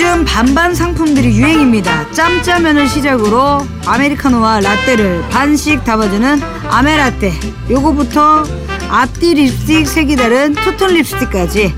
요즘 0.00 0.24
반반 0.24 0.76
상품들이 0.76 1.36
유행입니다. 1.36 2.12
짬짜면을 2.12 2.86
시작으로 2.86 3.66
아메리카노와 3.84 4.60
라떼를 4.60 5.24
반씩 5.28 5.82
담아주는 5.82 6.40
아메라떼. 6.70 7.32
요거부터 7.68 8.44
앞뒤 8.90 9.34
립스틱 9.34 9.88
색이 9.88 10.14
다른 10.14 10.54
투톤 10.54 10.94
립스틱까지 10.94 11.74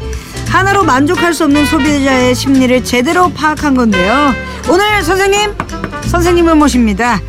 하나로 0.50 0.84
만족할 0.84 1.32
수 1.32 1.44
없는 1.44 1.64
소비자의 1.64 2.34
심리를 2.34 2.84
제대로 2.84 3.32
파악한 3.32 3.74
건데요. 3.74 4.34
오늘 4.68 5.02
선생님, 5.02 5.54
선생님을 6.02 6.56
모십니다. 6.56 7.22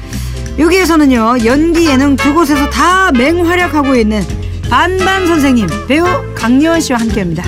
여기에서는요, 0.59 1.45
연기, 1.45 1.85
예능 1.85 2.17
두 2.17 2.33
곳에서 2.33 2.69
다 2.69 3.13
맹활약하고 3.13 3.95
있는 3.95 4.25
반반 4.69 5.25
선생님, 5.25 5.69
배우 5.87 6.05
강예원 6.35 6.81
씨와 6.81 6.99
함께 6.99 7.21
합니다. 7.21 7.45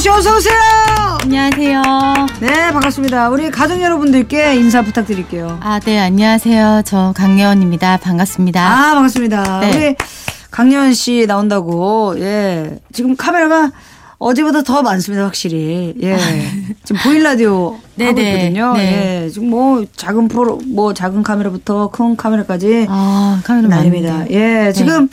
씨 0.00 0.08
어서 0.08 0.34
오세요. 0.36 0.54
안녕하세요. 1.22 1.82
네, 2.40 2.72
반갑습니다. 2.72 3.28
우리 3.28 3.50
가족 3.50 3.82
여러분들께 3.82 4.54
인사 4.56 4.80
부탁드릴게요. 4.80 5.58
아, 5.62 5.78
네, 5.80 5.98
안녕하세요. 5.98 6.82
저 6.86 7.12
강예원입니다. 7.14 7.98
반갑습니다. 7.98 8.60
아, 8.66 8.94
반갑습니다. 8.94 9.60
네. 9.60 9.76
우리 9.76 9.96
강예원 10.50 10.94
씨 10.94 11.26
나온다고. 11.26 12.14
예. 12.18 12.78
지금 12.92 13.14
카메라가 13.14 13.72
어제보다 14.18 14.62
더 14.62 14.80
많습니다, 14.80 15.24
확실히. 15.24 15.94
예. 16.02 16.16
지금 16.84 17.00
보일 17.04 17.22
라디오 17.22 17.72
하고 17.76 17.80
네네. 17.96 18.32
있거든요. 18.32 18.72
네. 18.74 19.24
예. 19.24 19.28
지금 19.28 19.50
뭐 19.50 19.84
작은 19.96 20.28
프로, 20.28 20.58
뭐 20.66 20.94
작은 20.94 21.22
카메라부터 21.22 21.90
큰 21.90 22.16
카메라까지 22.16 22.86
아, 22.88 23.40
카메라. 23.44 23.68
많은데. 23.68 24.26
예. 24.30 24.72
지금 24.72 25.10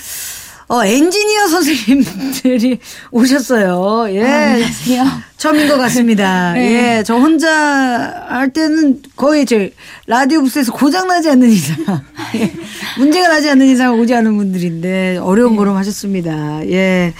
어, 0.70 0.84
엔지니어 0.84 1.48
선생님들이 1.48 2.80
오셨어요. 3.12 4.08
예. 4.14 4.22
안녕하세요. 4.24 5.06
처음인 5.38 5.70
것 5.70 5.78
같습니다. 5.78 6.52
네. 6.60 6.98
예, 6.98 7.04
저 7.04 7.16
혼자 7.16 8.26
할 8.28 8.52
때는 8.52 9.02
거의 9.16 9.46
제 9.46 9.74
라디오 10.08 10.42
부스에서 10.42 10.74
고장 10.74 11.08
나지 11.08 11.30
않는 11.30 11.50
이상, 11.50 11.78
예, 12.36 12.52
문제가 12.98 13.30
나지 13.30 13.50
않는 13.50 13.66
이상 13.68 13.98
오지 13.98 14.14
않은 14.14 14.36
분들인데 14.36 15.18
어려운 15.18 15.52
네. 15.52 15.58
걸음 15.58 15.76
하셨습니다. 15.78 16.68
예. 16.70 17.14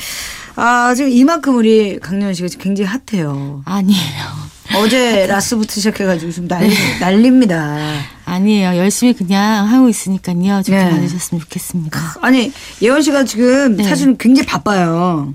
아, 0.58 0.94
지금 0.96 1.12
이만큼 1.12 1.56
우리 1.56 2.00
강렬 2.00 2.36
씨가 2.36 2.50
지금 2.50 2.64
굉장히 2.64 2.90
핫해요. 2.90 3.62
아니에요. 3.64 4.57
어제 4.76 5.26
라스부터 5.28 5.74
시작해가지고 5.74 6.32
지금 6.32 6.48
난리, 6.48 6.74
난립니다. 7.00 7.78
아니에요. 8.26 8.76
열심히 8.78 9.14
그냥 9.14 9.66
하고 9.68 9.88
있으니까요. 9.88 10.62
좋게 10.64 10.78
네. 10.78 10.90
봐주셨으면 10.90 11.42
좋겠습니다. 11.42 12.00
아니, 12.22 12.52
예원 12.82 13.02
씨가 13.02 13.24
지금 13.24 13.78
네. 13.78 13.84
사실은 13.84 14.18
굉장히 14.18 14.48
바빠요. 14.48 15.34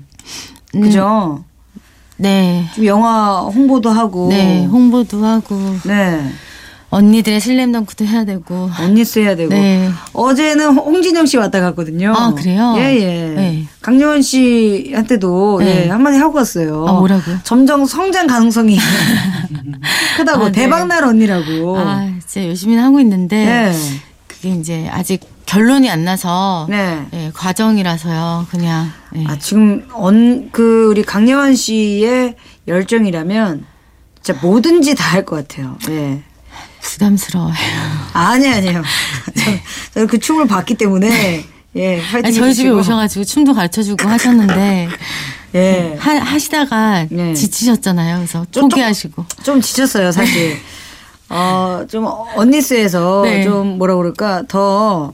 음, 0.75 0.81
그죠? 0.81 1.43
네. 2.17 2.65
좀 2.75 2.85
영화 2.85 3.41
홍보도 3.41 3.89
하고. 3.89 4.29
네, 4.29 4.65
홍보도 4.65 5.25
하고, 5.25 5.55
네. 5.83 6.31
언니들의 6.93 7.39
슬램덩크도 7.39 8.05
해야 8.05 8.23
되고. 8.23 8.69
언니스 8.79 9.17
해야 9.19 9.35
되고. 9.35 9.49
네. 9.49 9.89
어제는 10.13 10.77
홍진영 10.77 11.25
씨 11.25 11.37
왔다 11.37 11.59
갔거든요. 11.59 12.13
아, 12.15 12.33
그래요? 12.35 12.75
예, 12.77 12.81
예. 12.99 13.33
네. 13.35 13.65
강요원 13.81 14.21
씨한테도 14.21 15.59
네. 15.61 15.85
예, 15.85 15.89
한마디 15.89 16.17
하고 16.17 16.33
갔어요. 16.33 16.85
아, 16.87 16.93
뭐라고요? 16.93 17.39
점점 17.43 17.85
성장 17.85 18.27
가능성이 18.27 18.77
크다고. 20.17 20.45
아, 20.45 20.51
네. 20.51 20.51
대박날 20.51 21.03
언니라고. 21.03 21.77
아, 21.79 22.07
진짜 22.25 22.47
열심히 22.47 22.75
하고 22.77 22.99
있는데, 22.99 23.43
네. 23.45 23.73
그게 24.27 24.49
이제 24.49 24.87
아직 24.91 25.21
결론이 25.47 25.89
안 25.89 26.05
나서, 26.05 26.67
네. 26.69 27.05
예, 27.13 27.31
과정이라서요. 27.33 28.47
그냥, 28.51 28.89
예. 29.15 29.25
아, 29.27 29.37
지금 29.39 29.87
언, 29.93 30.49
그, 30.51 30.87
우리 30.89 31.01
강예원 31.03 31.55
씨의 31.55 32.35
열정이라면 32.67 33.65
진짜 34.21 34.39
뭐든지 34.41 34.95
다 34.95 35.13
할 35.15 35.25
것 35.25 35.35
같아요. 35.47 35.75
예. 35.89 36.21
부담스러워요. 36.83 37.53
아니, 38.13 38.47
아니에요. 38.47 38.83
저는, 39.35 39.59
저는 39.93 40.07
그 40.07 40.19
춤을 40.19 40.47
봤기 40.47 40.75
때문에, 40.75 41.45
예, 41.75 42.01
파이팅 42.01 42.25
아니, 42.25 42.33
저희 42.35 42.53
집에. 42.53 42.69
오셔가지고 42.69 43.25
춤도 43.25 43.53
가르쳐주고 43.53 44.07
하셨는데 44.07 44.89
예. 45.55 45.95
하, 45.99 46.11
하시다가 46.19 47.07
네. 47.09 47.33
지치셨잖아요. 47.33 48.17
그래서 48.17 48.45
좀- 48.51 48.69
포기하시고. 48.69 49.25
좀 49.43 49.61
지쳤어요, 49.61 50.11
사실. 50.11 50.57
어, 51.29 51.83
좀 51.89 52.05
언니스에서 52.35 53.21
네. 53.23 53.43
좀 53.43 53.77
뭐라 53.77 53.95
그럴까 53.95 54.43
더 54.47 55.13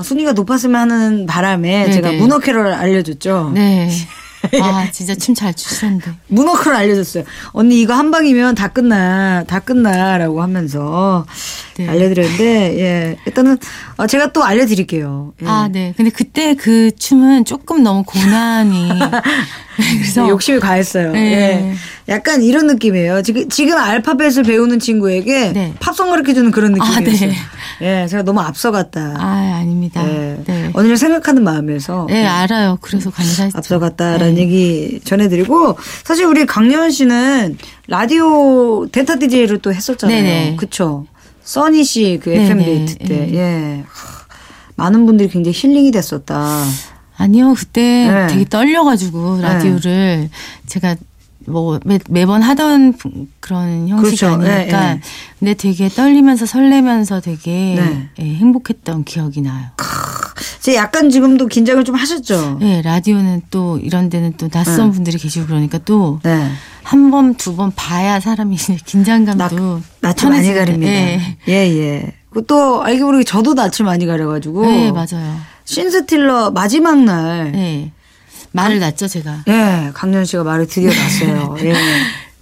순위가 0.00 0.32
높았으면 0.32 0.80
하는 0.92 1.26
바람에 1.26 1.86
네, 1.86 1.92
제가 1.92 2.10
네. 2.12 2.16
문어 2.18 2.38
캐롤 2.38 2.68
알려줬죠. 2.72 3.50
네. 3.54 3.90
아 4.62 4.88
진짜 4.92 5.14
춤 5.14 5.34
잘 5.34 5.54
추시던데. 5.54 6.12
문어캐롤 6.28 6.74
알려줬어요. 6.76 7.24
언니 7.52 7.80
이거 7.80 7.94
한 7.94 8.10
방이면 8.10 8.54
다 8.54 8.68
끝나, 8.68 9.44
다 9.44 9.60
끝나라고 9.60 10.42
하면서 10.42 11.26
네. 11.76 11.88
알려드렸는데, 11.88 12.80
예. 12.80 13.16
일단은 13.26 13.58
어, 13.96 14.06
제가 14.06 14.32
또 14.32 14.44
알려드릴게요. 14.44 15.34
예. 15.42 15.46
아 15.46 15.68
네. 15.68 15.94
근데 15.96 16.10
그때 16.10 16.54
그 16.54 16.90
춤은 16.96 17.44
조금 17.44 17.82
너무 17.82 18.02
고난이. 18.04 18.88
그래서 19.78 20.28
욕심이 20.28 20.58
과했어요. 20.58 21.12
네. 21.12 21.32
예. 21.32 21.74
약간 22.12 22.42
이런 22.42 22.66
느낌이에요. 22.66 23.22
지금, 23.22 23.48
지금 23.48 23.78
알파벳을 23.78 24.42
배우는 24.42 24.80
친구에게 24.80 25.52
네. 25.52 25.74
팝송 25.78 26.10
가르쳐 26.10 26.34
주는 26.34 26.50
그런 26.50 26.80
아, 26.80 27.00
느낌이었어요. 27.00 27.30
네. 27.30 28.02
예, 28.02 28.06
제가 28.08 28.24
너무 28.24 28.40
앞서갔다. 28.40 29.14
아 29.18 29.58
아닙니다. 29.60 30.02
예. 30.04 30.36
네. 30.44 30.70
언니를 30.74 30.96
생각하는 30.96 31.44
마음에서 31.44 32.06
네 32.08 32.26
알아요. 32.26 32.78
그래서 32.80 33.10
감사했죠. 33.10 33.56
앞서갔다라는 33.56 34.34
네. 34.34 34.40
얘기 34.42 35.00
전해드리고 35.04 35.76
사실 36.04 36.24
우리 36.26 36.44
강예원 36.44 36.90
씨는 36.90 37.56
라디오 37.86 38.86
데타 38.88 39.16
DJ를 39.16 39.58
또 39.58 39.72
했었잖아요. 39.72 40.22
네네. 40.22 40.56
그쵸? 40.56 41.06
써니 41.44 41.84
씨그 41.84 42.30
네네. 42.30 42.44
FM 42.44 42.58
데이트 42.64 42.98
때. 42.98 43.06
네. 43.06 43.34
예. 43.34 43.84
하, 43.88 44.18
많은 44.76 45.06
분들이 45.06 45.28
굉장히 45.28 45.56
힐링이 45.56 45.90
됐었다. 45.92 46.64
아니요 47.18 47.54
그때 47.54 48.08
네. 48.08 48.26
되게 48.28 48.44
떨려가지고 48.44 49.40
라디오를 49.42 50.30
제가 50.66 50.96
뭐 51.46 51.80
매, 51.84 51.98
매번 52.10 52.42
하던 52.42 52.94
그런 53.40 53.88
형식이 53.88 54.16
그렇죠. 54.18 54.34
아니니까 54.34 54.80
네, 54.80 54.94
네. 54.94 55.00
근데 55.38 55.54
되게 55.54 55.88
떨리면서 55.88 56.46
설레면서 56.46 57.20
되게 57.20 57.74
네. 57.76 58.08
예, 58.18 58.34
행복했던 58.34 59.04
기억이 59.04 59.40
나요. 59.40 59.66
제 60.60 60.74
약간 60.74 61.08
지금도 61.10 61.46
긴장을 61.46 61.82
좀 61.84 61.94
하셨죠? 61.94 62.58
네, 62.60 62.82
라디오는 62.82 63.42
또 63.50 63.78
이런 63.78 64.10
데는 64.10 64.34
또 64.36 64.48
낯선 64.48 64.86
네. 64.90 64.94
분들이 64.94 65.16
계시고 65.18 65.46
그러니까 65.46 65.78
또 65.78 66.20
네. 66.22 66.50
한 66.82 67.10
번, 67.10 67.34
두 67.34 67.56
번 67.56 67.72
봐야 67.74 68.20
사람이 68.20 68.56
긴장감도 68.84 69.80
낯을 70.00 70.30
많이. 70.30 70.52
가립니다. 70.54 70.92
네. 70.92 71.36
예, 71.48 71.52
예. 71.52 72.12
그또 72.30 72.82
알게 72.82 73.02
모르게 73.02 73.24
저도 73.24 73.54
낯을 73.54 73.84
많이 73.84 74.04
가려가지고. 74.06 74.66
네, 74.66 74.92
맞아요. 74.92 75.36
신스틸러 75.68 76.50
마지막 76.52 77.02
날. 77.04 77.52
네. 77.52 77.92
말을 78.52 78.80
놨죠, 78.80 79.06
제가. 79.06 79.44
예, 79.48 79.90
강연 79.92 80.24
씨가 80.24 80.42
말을 80.42 80.66
드디어 80.66 80.90
놨어요. 80.90 81.56
예. 81.68 81.74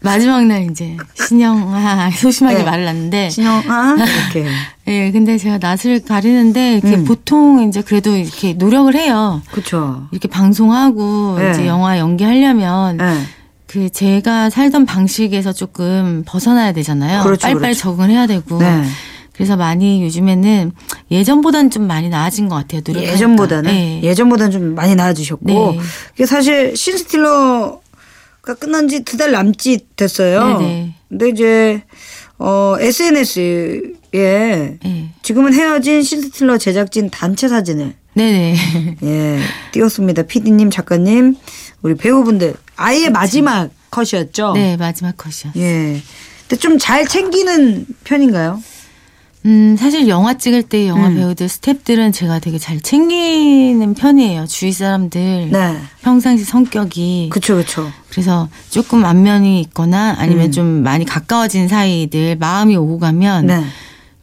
마지막 0.01 0.45
날 0.47 0.71
이제 0.71 0.97
신영아 1.15 2.11
소심하게 2.15 2.59
네. 2.59 2.65
말을 2.65 2.85
놨는데 2.85 3.31
신영아 3.31 3.97
이렇게 4.33 4.49
예, 4.87 5.11
근데 5.11 5.37
제가 5.37 5.59
낯을 5.59 6.05
가리는데 6.07 6.75
이렇게 6.75 6.95
음. 6.97 7.05
보통 7.05 7.67
이제 7.69 7.83
그래도 7.83 8.15
이렇게 8.17 8.53
노력을 8.53 8.95
해요. 8.95 9.43
그렇죠. 9.51 10.07
이렇게 10.13 10.29
방송하고 10.29 11.39
네. 11.41 11.51
이제 11.51 11.67
영화 11.67 11.99
연기하려면 11.99 13.01
예. 13.01 13.23
그 13.67 13.91
제가 13.91 14.51
살던 14.51 14.87
방식에서 14.87 15.53
조금 15.53 16.23
벗어나야 16.25 16.73
되잖아요. 16.73 17.25
그렇죠, 17.25 17.43
빨리빨리 17.43 17.75
그렇죠. 17.75 17.81
적응을 17.81 18.11
해야 18.11 18.29
되고. 18.29 18.59
네. 18.59 18.85
그래서 19.37 19.57
많이 19.57 20.03
요즘에는 20.03 20.73
예전보다는 21.11 21.71
좀 21.71 21.87
많이 21.87 22.09
나아진 22.09 22.49
것 22.49 22.55
같아요. 22.57 22.81
노력하니까. 22.87 23.13
예전보다는 23.15 23.71
네. 23.71 24.01
예전보다는 24.03 24.51
좀 24.51 24.75
많이 24.75 24.95
나아지셨고 24.95 25.45
네. 25.45 25.79
이게 26.15 26.27
사실 26.27 26.75
신스틸러가 26.77 28.55
끝난 28.59 28.89
지 28.89 29.05
두 29.05 29.17
달 29.19 29.33
남짓 29.33 29.97
됐어요. 29.97 30.59
네네. 30.59 30.95
근데 31.09 31.29
이제 31.29 31.83
어 32.39 32.77
SNS에 32.79 33.81
네. 34.13 34.79
지금은 35.23 35.53
헤어진 35.55 36.03
신스틸러 36.03 36.59
제작진 36.59 37.11
단체 37.11 37.49
사진을 37.49 37.95
네네. 38.15 38.57
예 39.03 39.39
띄웠습니다. 39.73 40.23
PD님 40.23 40.71
작가님 40.71 41.37
우리 41.83 41.95
배우분들 41.95 42.55
아예 42.77 43.11
마지막 43.11 43.69
컷이었죠. 43.91 44.53
네, 44.55 44.77
마지막 44.77 45.17
컷이요. 45.17 45.53
예. 45.57 46.01
근데 46.49 46.61
좀 46.61 46.79
잘 46.79 47.07
챙기는 47.07 47.87
편인가요? 48.05 48.63
음, 49.47 49.77
사실 49.79 50.09
영화 50.09 50.35
찍을 50.35 50.65
때 50.65 50.89
영화 50.89 51.07
음. 51.07 51.15
배우들, 51.15 51.47
스탭들은 51.47 52.13
제가 52.13 52.41
되게 52.41 52.59
잘 52.59 52.81
챙기는 52.81 53.95
편이에요. 53.95 54.47
주위 54.47 54.73
사람들. 54.73 55.51
네. 55.53 55.77
평상시 56.03 56.45
성격이. 56.45 57.29
그쵸, 57.33 57.55
그쵸. 57.57 57.89
그래서 58.11 58.49
조금 58.71 59.05
안면이 59.05 59.61
있거나 59.61 60.17
아니면 60.19 60.47
음. 60.47 60.53
좀 60.53 60.67
많이 60.83 61.05
가까워진 61.05 61.69
사이들 61.69 62.37
마음이 62.37 62.77
오고 62.77 62.99
가면 62.99 63.47
네. 63.47 63.65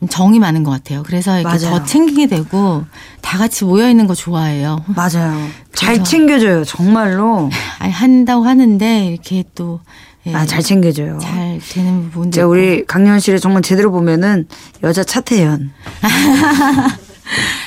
정이 0.09 0.39
많은 0.39 0.63
것 0.63 0.71
같아요. 0.71 1.03
그래서 1.03 1.39
이렇게 1.39 1.57
맞아요. 1.65 1.79
더 1.79 1.85
챙기게 1.85 2.27
되고 2.27 2.83
다 3.21 3.37
같이 3.37 3.63
모여 3.63 3.89
있는 3.89 4.07
거 4.07 4.13
좋아해요. 4.13 4.83
맞아요. 4.87 5.47
잘 5.73 6.03
챙겨줘요. 6.03 6.65
정말로. 6.65 7.49
아니, 7.79 7.93
한다고 7.93 8.43
하는데 8.43 9.05
이렇게 9.05 9.45
또 9.55 9.79
예, 10.25 10.33
아, 10.33 10.45
잘 10.45 10.61
챙겨줘요. 10.61 11.19
잘 11.19 11.59
되는 11.69 12.09
부분도 12.09 12.49
우리 12.49 12.85
강연 12.85 13.19
씨를 13.19 13.39
정말 13.39 13.61
제대로 13.61 13.91
보면은 13.91 14.47
여자 14.83 15.03
차태현. 15.03 15.71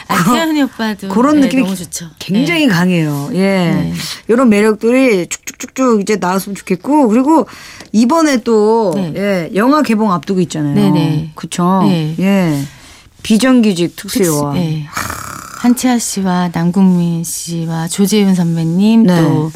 아, 0.09 0.25
태연이 0.25 0.63
오빠도 0.63 1.09
그런 1.09 1.37
네, 1.37 1.43
느낌이 1.43 1.63
너무 1.63 1.75
좋죠. 1.75 2.09
굉장히 2.19 2.67
네. 2.67 2.73
강해요. 2.73 3.31
예. 3.33 3.39
네. 3.39 3.93
이런 4.29 4.49
매력들이 4.49 5.27
쭉쭉쭉쭉 5.29 6.01
이제 6.01 6.17
나왔으면 6.17 6.55
좋겠고 6.55 7.09
그리고 7.09 7.47
이번에 7.93 8.39
또 8.39 8.93
네. 8.95 9.13
예, 9.17 9.51
영화 9.55 9.83
개봉 9.83 10.13
앞두고 10.13 10.41
있잖아요. 10.41 10.75
네네. 10.75 11.33
그쵸? 11.35 11.83
네. 11.85 12.15
예. 12.19 12.63
비정규직 13.23 13.97
특수요원. 13.97 14.55
네. 14.55 14.87
한치아 15.59 15.99
씨와 15.99 16.51
남궁민 16.53 17.25
씨와 17.25 17.89
조재윤 17.89 18.35
선배님 18.35 19.05
네. 19.05 19.21
또 19.21 19.51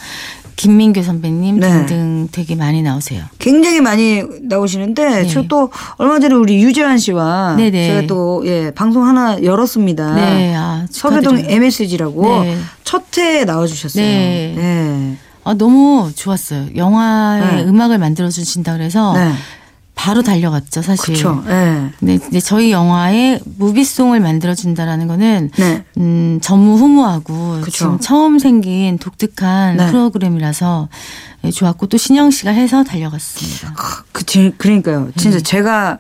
김민규 0.61 1.03
선배님 1.03 1.59
네. 1.59 1.71
등등 1.71 2.29
되게 2.31 2.55
많이 2.55 2.83
나오세요. 2.83 3.25
굉장히 3.39 3.81
많이 3.81 4.23
나오시는데 4.43 5.23
네. 5.23 5.27
저또 5.27 5.71
얼마 5.97 6.21
전에 6.21 6.35
우리 6.35 6.63
유재환 6.63 6.99
씨와 6.99 7.55
네네. 7.57 7.87
제가 7.87 8.07
또 8.07 8.43
예, 8.45 8.71
방송 8.71 9.07
하나 9.07 9.43
열었습니다. 9.43 10.15
네, 10.17 10.55
아, 10.55 10.87
서교동. 10.91 11.47
MSG라고 11.49 12.43
네. 12.43 12.59
첫 12.85 13.05
회에 13.17 13.47
나와주셨어요. 13.47 14.05
네. 14.05 14.53
네. 14.55 15.17
아, 15.45 15.55
너무 15.55 16.13
좋았어요. 16.15 16.67
영화의 16.77 17.57
네. 17.57 17.63
음악을 17.65 17.97
만들어 17.97 18.29
주신다 18.29 18.75
그래서 18.75 19.15
네. 19.15 19.33
바로 20.01 20.23
달려갔죠, 20.23 20.81
사실. 20.81 21.15
그렇죠. 21.15 21.45
네. 21.47 21.91
근데 22.01 22.41
저희 22.41 22.73
영화에 22.73 23.39
무비송을 23.59 24.19
만들어 24.21 24.55
준다라는 24.55 25.07
거는 25.09 25.51
네. 25.59 25.85
음, 25.99 26.39
전무후무하고 26.41 27.61
그쵸. 27.61 27.71
지금 27.71 28.01
처음 28.01 28.39
생긴 28.39 28.97
독특한 28.99 29.77
네. 29.77 29.87
프로그램이라서 29.91 30.89
예, 31.45 31.51
좋았고 31.51 31.89
또 31.89 31.99
신영 31.99 32.31
씨가 32.31 32.51
해서 32.51 32.83
달려갔습니다. 32.83 33.75
그, 34.13 34.25
지- 34.25 34.55
그러니까요. 34.57 35.11
진짜 35.19 35.37
네. 35.37 35.43
제가 35.43 35.99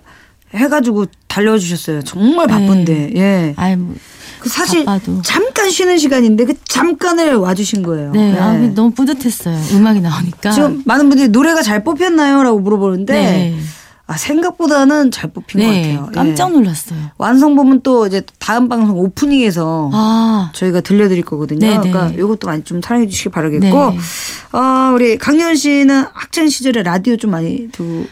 해가지고 0.54 1.04
달려주셨어요. 1.28 2.00
정말 2.02 2.46
바쁜데. 2.46 3.12
예. 3.16 3.52
아이 3.58 3.76
뭐, 3.76 3.94
그 4.40 4.48
사실 4.48 4.86
바빠도. 4.86 5.20
잠깐 5.20 5.70
쉬는 5.70 5.98
시간인데 5.98 6.46
그 6.46 6.54
잠깐을 6.66 7.36
와주신 7.36 7.82
거예요. 7.82 8.12
네, 8.12 8.32
예. 8.34 8.38
아, 8.38 8.54
너무 8.74 8.92
뿌듯했어요. 8.92 9.58
음악이 9.74 10.00
나오니까. 10.00 10.52
지금 10.52 10.82
많은 10.86 11.10
분들이 11.10 11.28
노래가 11.28 11.60
잘 11.62 11.84
뽑혔나요? 11.84 12.42
라고 12.42 12.58
물어보는데 12.60 13.12
네. 13.12 13.56
아, 14.10 14.16
생각보다는 14.16 15.12
잘 15.12 15.30
뽑힌 15.30 15.60
네, 15.60 15.66
것 15.66 15.72
같아요. 15.72 16.06
예. 16.10 16.12
깜짝 16.12 16.50
놀랐어요. 16.50 16.98
완성 17.16 17.54
부분 17.54 17.80
또 17.82 18.08
이제 18.08 18.22
다음 18.40 18.68
방송 18.68 18.98
오프닝에서 18.98 19.88
아, 19.92 20.50
저희가 20.52 20.80
들려드릴 20.80 21.24
거거든요. 21.24 21.60
네네. 21.60 21.90
그러니까 21.92 22.08
이것도 22.18 22.48
많이 22.48 22.64
좀 22.64 22.82
사랑해 22.82 23.06
주시기 23.06 23.28
바라겠고, 23.28 23.66
네. 23.66 23.70
어, 23.70 24.92
우리 24.92 25.16
강연 25.16 25.54
씨는 25.54 26.06
학창 26.12 26.48
시절에 26.48 26.82
라디오 26.82 27.16
좀 27.16 27.30
많이 27.30 27.68
듣고 27.70 28.06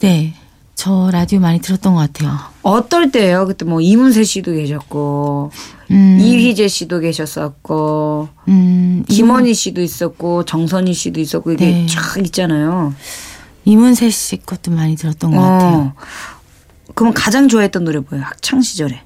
네. 0.00 0.34
저 0.74 1.08
라디오 1.10 1.40
많이 1.40 1.60
들었던 1.62 1.94
것 1.94 2.00
같아요. 2.00 2.36
어떨 2.62 3.10
때예요? 3.10 3.46
그때 3.46 3.64
뭐 3.64 3.80
이문세 3.80 4.24
씨도 4.24 4.52
계셨고 4.52 5.50
음, 5.92 6.18
이휘재 6.20 6.68
씨도 6.68 7.00
계셨었고 7.00 8.28
음, 8.48 9.04
김원희 9.08 9.54
씨도 9.54 9.80
있었고 9.80 10.44
정선희 10.44 10.92
씨도 10.92 11.20
있었고 11.20 11.52
이게 11.52 11.64
네. 11.64 11.86
쫙 11.86 12.18
있잖아요. 12.18 12.92
이문세 13.64 14.10
씨 14.10 14.36
것도 14.38 14.70
많이 14.70 14.96
들었던 14.96 15.30
것 15.30 15.40
같아요. 15.40 15.76
어. 15.76 15.94
그럼 16.94 17.12
가장 17.14 17.48
좋아했던 17.48 17.84
노래 17.84 18.00
뭐예요? 18.00 18.24
학창 18.24 18.60
시절에 18.60 19.00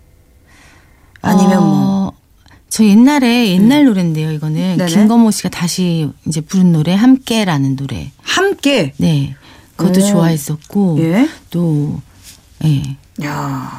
아니면 1.23 1.61
뭐 1.61 2.07
어, 2.09 2.13
저 2.69 2.85
옛날에 2.85 3.49
옛날 3.51 3.85
노래인데요. 3.85 4.33
이거는 4.33 4.77
네네. 4.77 4.87
김건모 4.91 5.31
씨가 5.31 5.49
다시 5.51 6.11
이제 6.27 6.41
부른 6.41 6.73
노래 6.73 6.95
함께라는 6.95 7.77
노래. 7.77 8.11
함께 8.23 8.93
네. 8.97 9.35
그것도 9.77 10.01
오. 10.01 10.07
좋아했었고 10.09 10.99
예. 11.01 11.29
또 11.51 12.01
예. 12.65 12.97
야, 13.25 13.73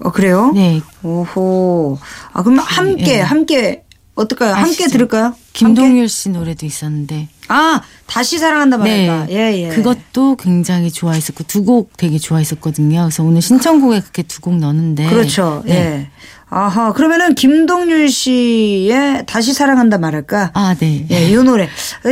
어 0.00 0.10
그래요? 0.10 0.52
네. 0.54 0.80
오호. 1.02 1.98
아 2.32 2.42
그럼 2.42 2.58
함께 2.58 3.18
예. 3.18 3.20
함께 3.20 3.84
어떨까요? 4.14 4.54
함께 4.54 4.84
아시죠? 4.84 4.88
들을까요? 4.90 5.24
함께? 5.26 5.40
김동률 5.52 6.08
씨 6.08 6.30
노래도 6.30 6.66
있었는데 6.66 7.28
아 7.48 7.80
다시 8.06 8.38
사랑한다 8.38 8.76
말할까. 8.78 9.26
예 9.30 9.64
예. 9.64 9.68
그것도 9.68 10.36
굉장히 10.36 10.90
좋아했었고 10.90 11.44
두 11.44 11.64
곡 11.64 11.96
되게 11.96 12.18
좋아했었거든요. 12.18 13.00
그래서 13.02 13.22
오늘 13.24 13.42
신청곡에 13.42 14.00
그렇게 14.00 14.22
두 14.22 14.40
곡 14.40 14.56
넣었는데 14.58 15.08
그렇죠. 15.10 15.62
네. 15.66 15.74
예. 15.74 16.10
아하 16.50 16.92
그러면은 16.92 17.34
김동률 17.34 18.08
씨의 18.08 19.24
다시 19.26 19.52
사랑한다 19.52 19.98
말할까. 19.98 20.50
아, 20.54 20.74
네. 20.78 21.06
예, 21.10 21.28
이 21.28 21.34
노래 21.34 21.68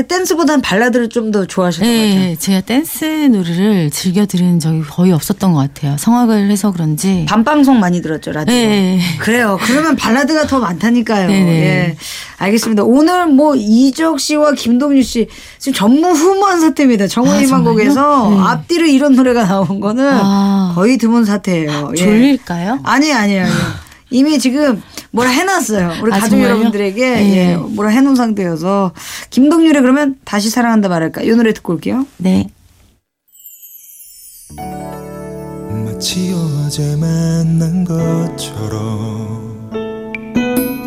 댄스보다는 0.08 0.60
발라드를 0.62 1.08
좀 1.08 1.26
더 1.26 1.44
좋아하실 1.44 1.80
것 1.82 1.86
같아요. 1.88 2.14
네, 2.20 2.36
제가 2.38 2.60
댄스 2.60 3.04
노래를 3.04 3.90
즐겨 3.90 4.26
들은 4.26 4.60
적이 4.60 4.82
거의 4.82 5.10
없었던 5.10 5.52
것 5.52 5.58
같아요. 5.58 5.96
성악을 5.98 6.48
해서 6.50 6.70
그런지. 6.70 7.26
밤방송 7.28 7.80
많이 7.80 8.00
들었죠 8.00 8.30
라디오. 8.30 8.54
네. 8.54 9.00
그래요. 9.18 9.58
그러면 9.62 9.96
발라드가 9.96 10.46
더 10.46 10.60
많다니까요. 10.60 11.26
네네. 11.26 11.50
예. 11.50 11.96
알겠습니다. 12.38 12.84
오늘 12.84 13.26
뭐 13.26 13.56
이적 13.56 14.20
씨와 14.20 14.52
김동률 14.52 15.02
씨 15.02 15.26
지금 15.58 15.74
전무 15.74 16.12
후무한 16.12 16.60
사태입니다. 16.60 17.08
정원 17.08 17.38
아, 17.38 17.40
희망곡에서 17.40 17.94
정말요? 17.94 18.36
네. 18.36 18.48
앞뒤로 18.50 18.86
이런 18.86 19.16
노래가 19.16 19.44
나온 19.46 19.80
거는 19.80 20.08
아. 20.08 20.72
거의 20.76 20.98
드문 20.98 21.24
사태예요. 21.24 21.90
예. 21.96 22.04
졸릴까요? 22.04 22.78
아니 22.84 23.12
아니에요. 23.12 23.42
아니에요. 23.46 23.85
이미 24.10 24.38
지금 24.38 24.82
뭐라 25.10 25.30
해놨어요. 25.30 25.94
우리 26.02 26.12
아, 26.12 26.16
가족 26.18 26.30
정말요? 26.30 26.50
여러분들에게 26.50 27.10
네. 27.10 27.36
예, 27.36 27.56
뭐라 27.56 27.90
해놓은 27.90 28.14
상태여서 28.14 28.92
김동률의 29.30 29.82
그러면 29.82 30.16
다시 30.24 30.50
사랑한다 30.50 30.88
말할까 30.88 31.22
이 31.22 31.30
노래 31.30 31.52
듣고 31.52 31.72
올게요. 31.72 32.06
네. 32.18 32.48
마치 35.84 36.32
어제 36.34 36.96
만난 36.96 37.84
것처럼 37.84 39.56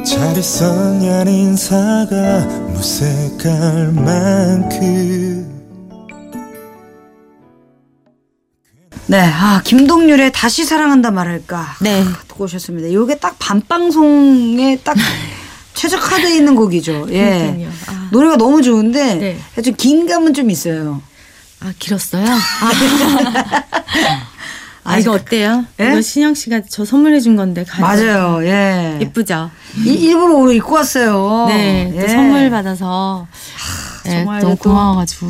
잘 0.05 0.37
있었냐는 0.37 1.33
인사가 1.33 2.45
무색할 2.73 3.91
만큼 3.91 5.38
네, 9.09 9.19
아 9.21 9.61
김동률의 9.63 10.31
다시 10.33 10.63
사랑한다 10.65 11.09
말할까. 11.09 11.77
네. 11.81 12.03
듣고 12.27 12.43
오셨습니다. 12.43 12.87
이게 12.89 13.17
딱 13.17 13.35
밤방송에 13.39 14.77
딱 14.83 14.95
최적화되어 15.73 16.29
있는 16.29 16.53
곡이죠. 16.55 17.07
예. 17.11 17.67
아. 17.87 18.09
노래가 18.11 18.37
너무 18.37 18.61
좋은데 18.61 19.15
네. 19.55 19.61
좀 19.63 19.73
긴 19.75 20.05
감은 20.07 20.33
좀 20.35 20.51
있어요. 20.51 21.01
아, 21.61 21.73
길었어요? 21.79 22.23
아, 22.25 22.71
아 24.83 24.97
이거 24.97 25.11
어때요? 25.13 25.65
예? 25.79 25.91
이거 25.91 26.01
신영 26.01 26.33
씨가 26.35 26.61
저 26.69 26.85
선물해 26.85 27.19
준 27.19 27.35
건데. 27.35 27.63
가지고. 27.63 27.87
맞아요. 27.87 28.45
예. 28.45 28.97
예쁘죠? 29.01 29.49
이- 29.85 29.89
일부러 29.93 30.35
오늘 30.35 30.55
입고 30.55 30.73
왔어요. 30.75 31.45
네. 31.49 31.91
또 31.95 32.01
예. 32.03 32.07
선물 32.07 32.49
받아서. 32.49 33.27
네, 34.05 34.11
정말 34.19 34.41
너무 34.41 34.55
또- 34.55 34.69
고마워가지고. 34.69 35.27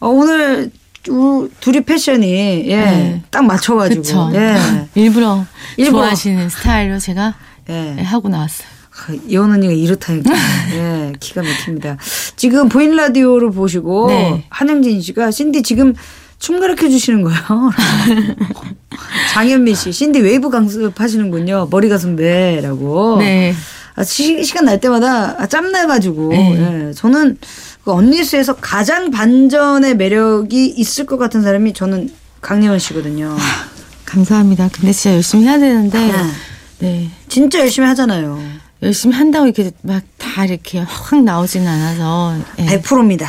어, 0.00 0.08
오늘 0.08 0.70
우- 1.08 1.48
둘이 1.60 1.80
패션이 1.82 2.64
예. 2.68 2.76
네. 2.76 3.22
딱 3.30 3.44
맞춰가지고. 3.44 4.02
그쵸. 4.02 4.30
예. 4.34 4.56
일부러, 4.94 5.44
일부러. 5.76 5.98
좋아하시는 6.02 6.48
스타일로 6.50 6.98
제가 6.98 7.34
예. 7.70 7.94
네, 7.96 8.02
하고 8.02 8.28
나왔어요. 8.28 8.68
아, 9.08 9.14
예원 9.26 9.50
언니가 9.52 9.72
이렇다니까. 9.72 10.30
예, 10.74 11.12
기가 11.20 11.42
막힙니다. 11.42 11.96
지금 12.36 12.68
보이는 12.68 12.96
라디오를 12.96 13.50
보시고 13.50 14.08
네. 14.08 14.44
한영진 14.50 15.00
씨가 15.00 15.30
신디 15.30 15.62
지금 15.62 15.94
춤 16.38 16.60
가르쳐 16.60 16.88
주시는 16.88 17.22
거예요. 17.22 17.40
장현미 19.32 19.74
씨, 19.74 19.92
신디 19.92 20.20
웨이브 20.20 20.50
강습하시는군요. 20.50 21.68
머리 21.70 21.88
가슴배라고. 21.88 23.18
네. 23.18 23.54
아, 23.96 24.04
시, 24.04 24.42
시간 24.44 24.64
날 24.64 24.80
때마다 24.80 25.36
아, 25.40 25.46
짬나가지고. 25.46 26.28
네. 26.30 26.88
예, 26.88 26.92
저는 26.92 27.38
그 27.84 27.92
언니쓰에서 27.92 28.56
가장 28.56 29.10
반전의 29.10 29.96
매력이 29.96 30.66
있을 30.76 31.06
것 31.06 31.16
같은 31.18 31.42
사람이 31.42 31.72
저는 31.72 32.10
강예원 32.40 32.78
씨거든요. 32.78 33.36
감사합니다. 34.04 34.68
근데 34.72 34.92
진짜 34.92 35.14
열심히 35.14 35.44
해야 35.44 35.58
되는데, 35.58 35.98
네. 35.98 36.12
네. 36.80 37.10
진짜 37.28 37.60
열심히 37.60 37.86
하잖아요. 37.88 38.40
열심히 38.82 39.14
한다고 39.14 39.46
이렇게 39.46 39.70
막 39.82 40.02
다 40.30 40.44
이렇게 40.44 40.78
확 40.80 41.22
나오지는 41.22 41.66
않아서. 41.66 42.36
예. 42.60 42.66
100%입니다. 42.80 43.28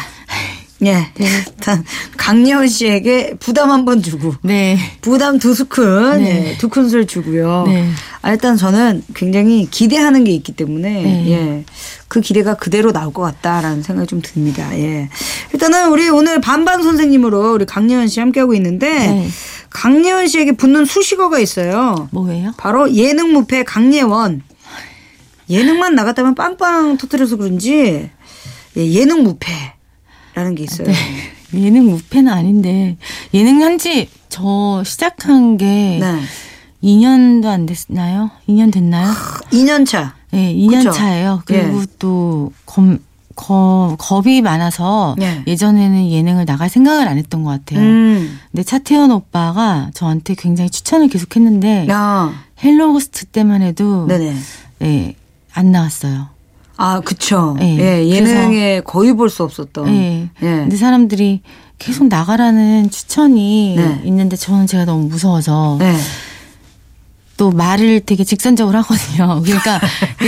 예. 0.83 1.07
일단 1.19 1.83
강예원 2.17 2.67
씨에게 2.67 3.35
부담 3.39 3.69
한 3.69 3.85
번 3.85 4.01
주고 4.01 4.33
네. 4.41 4.77
부담 5.01 5.37
두 5.39 5.53
스푼, 5.53 6.23
네. 6.23 6.51
예, 6.53 6.57
두 6.57 6.69
큰술 6.69 7.05
주고요. 7.07 7.65
네. 7.67 7.87
아, 8.21 8.31
일단 8.31 8.57
저는 8.57 9.03
굉장히 9.13 9.67
기대하는 9.69 10.23
게 10.23 10.31
있기 10.31 10.53
때문에 10.53 10.89
네. 11.03 11.31
예. 11.31 11.65
그 12.07 12.19
기대가 12.21 12.55
그대로 12.55 12.91
나올 12.91 13.13
것 13.13 13.21
같다라는 13.21 13.83
생각이 13.83 14.07
좀 14.07 14.21
듭니다. 14.21 14.67
예. 14.77 15.09
일단은 15.53 15.89
우리 15.89 16.09
오늘 16.09 16.41
반반 16.41 16.83
선생님으로 16.83 17.53
우리 17.53 17.65
강예원 17.65 18.07
씨 18.07 18.19
함께하고 18.19 18.53
있는데 18.55 18.89
네. 18.91 19.27
강예원 19.69 20.27
씨에게 20.27 20.53
붙는 20.53 20.85
수식어가 20.85 21.39
있어요. 21.39 22.09
뭐예요? 22.11 22.53
바로 22.57 22.91
예능 22.93 23.33
무패 23.33 23.63
강예원. 23.63 24.41
예능만 25.49 25.95
나갔다면 25.95 26.35
빵빵 26.35 26.97
터뜨려서 26.97 27.35
그런지 27.37 28.09
예, 28.77 28.91
예능 28.93 29.23
무패 29.23 29.51
라는 30.41 30.55
게 30.55 30.63
있어요. 30.63 30.87
네. 30.87 30.95
예능 31.53 31.85
무패는 31.91 32.31
아닌데 32.31 32.97
예능 33.33 33.61
한지 33.61 34.09
저 34.29 34.83
시작한 34.83 35.57
게 35.57 35.99
네. 36.01 36.21
2년도 36.83 37.45
안 37.45 37.67
됐나요? 37.67 38.31
2년 38.49 38.73
됐나요? 38.73 39.13
2년 39.51 39.85
차. 39.85 40.15
네, 40.31 40.53
2년 40.55 40.77
그쵸? 40.79 40.91
차예요. 40.91 41.43
그리고 41.45 41.81
예. 41.81 41.85
또 41.99 42.51
검, 42.65 42.97
거, 43.35 43.95
겁이 43.99 44.41
많아서 44.41 45.15
예. 45.21 45.43
예전에는 45.45 46.09
예능을 46.09 46.45
나갈 46.45 46.69
생각을 46.69 47.07
안 47.07 47.17
했던 47.19 47.43
것 47.43 47.51
같아요. 47.51 47.81
음. 47.81 48.39
근데 48.51 48.63
차태현 48.63 49.11
오빠가 49.11 49.91
저한테 49.93 50.33
굉장히 50.35 50.71
추천을 50.71 51.07
계속 51.07 51.35
했는데 51.35 51.87
야. 51.89 52.33
헬로고스트 52.63 53.25
때만 53.25 53.61
해도 53.61 54.07
네네. 54.07 54.35
예, 54.83 55.15
안 55.53 55.71
나왔어요. 55.71 56.29
아, 56.83 56.99
그쵸. 56.99 57.55
예, 57.61 57.77
예, 57.77 58.07
예능에 58.09 58.81
거의 58.81 59.13
볼 59.13 59.29
수 59.29 59.43
없었던. 59.43 59.87
예. 59.89 60.29
예. 60.41 60.45
근데 60.45 60.75
사람들이 60.75 61.41
계속 61.77 62.07
나가라는 62.07 62.89
추천이 62.89 63.75
네. 63.77 64.01
있는데 64.05 64.35
저는 64.35 64.65
제가 64.65 64.85
너무 64.85 65.07
무서워서 65.07 65.77
네. 65.79 65.95
또 67.37 67.51
말을 67.51 68.01
되게 68.01 68.23
직선적으로 68.23 68.79
하거든요. 68.79 69.41
그러니까 69.45 69.79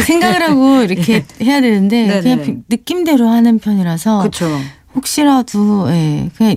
생각을 0.05 0.41
하고 0.43 0.81
이렇게 0.83 1.25
해야 1.41 1.60
되는데 1.62 2.07
네네. 2.07 2.22
그냥 2.22 2.41
비- 2.43 2.57
느낌대로 2.69 3.27
하는 3.27 3.57
편이라서 3.60 4.22
그쵸. 4.24 4.60
혹시라도 4.95 5.91
예 5.91 6.29
그냥 6.38 6.55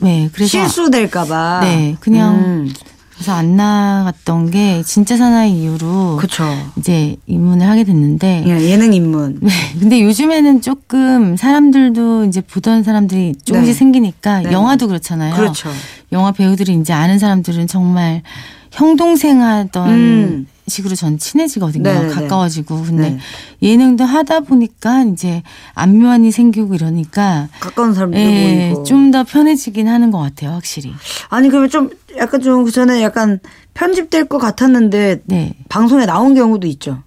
네 0.00 0.28
그래서 0.32 0.50
실수될까봐. 0.50 1.60
네, 1.62 1.96
그냥 2.00 2.34
음, 2.36 2.72
그래서 3.18 3.32
안 3.32 3.56
나갔던 3.56 4.52
게 4.52 4.84
진짜 4.84 5.16
사나이 5.16 5.60
이후로 5.60 6.18
그쵸. 6.20 6.44
이제 6.76 7.16
입문을 7.26 7.68
하게 7.68 7.82
됐는데 7.82 8.44
예, 8.46 8.70
예능 8.70 8.94
입문. 8.94 9.40
네, 9.42 9.50
근데 9.80 10.00
요즘에는 10.00 10.62
조금 10.62 11.36
사람들도 11.36 12.26
이제 12.26 12.40
보던 12.40 12.84
사람들이 12.84 13.34
조금씩 13.44 13.72
네. 13.72 13.72
생기니까 13.72 14.42
네. 14.42 14.52
영화도 14.52 14.86
그렇잖아요. 14.86 15.34
그렇죠. 15.34 15.68
영화 16.12 16.30
배우들이 16.30 16.74
이제 16.74 16.92
아는 16.92 17.18
사람들은 17.18 17.66
정말 17.66 18.22
형 18.70 18.94
동생 18.96 19.42
하던 19.42 19.90
음. 19.90 20.46
식으로 20.68 20.94
전 20.94 21.18
친해지거든요. 21.18 21.82
네네네. 21.82 22.12
가까워지고. 22.14 22.82
근데 22.82 23.10
네. 23.10 23.18
예능도 23.62 24.04
하다 24.04 24.40
보니까 24.40 25.02
이제 25.04 25.42
안면이 25.74 26.30
생기고 26.30 26.74
이러니까 26.74 27.48
가까운 27.60 27.94
사람들 27.94 28.18
예, 28.20 28.68
보이고. 28.70 28.84
좀 28.84 29.10
더 29.10 29.24
편해지긴 29.24 29.88
하는 29.88 30.10
것 30.10 30.18
같아요, 30.18 30.50
확실히. 30.52 30.92
아니, 31.30 31.48
그러면 31.48 31.70
좀 31.70 31.88
약간 32.18 32.40
좀 32.42 32.64
그 32.64 32.70
전에 32.70 33.02
약간 33.02 33.38
편집될 33.74 34.26
것 34.26 34.38
같았는데 34.38 35.22
네. 35.24 35.54
방송에 35.68 36.04
나온 36.04 36.34
경우도 36.34 36.66
있죠. 36.66 37.02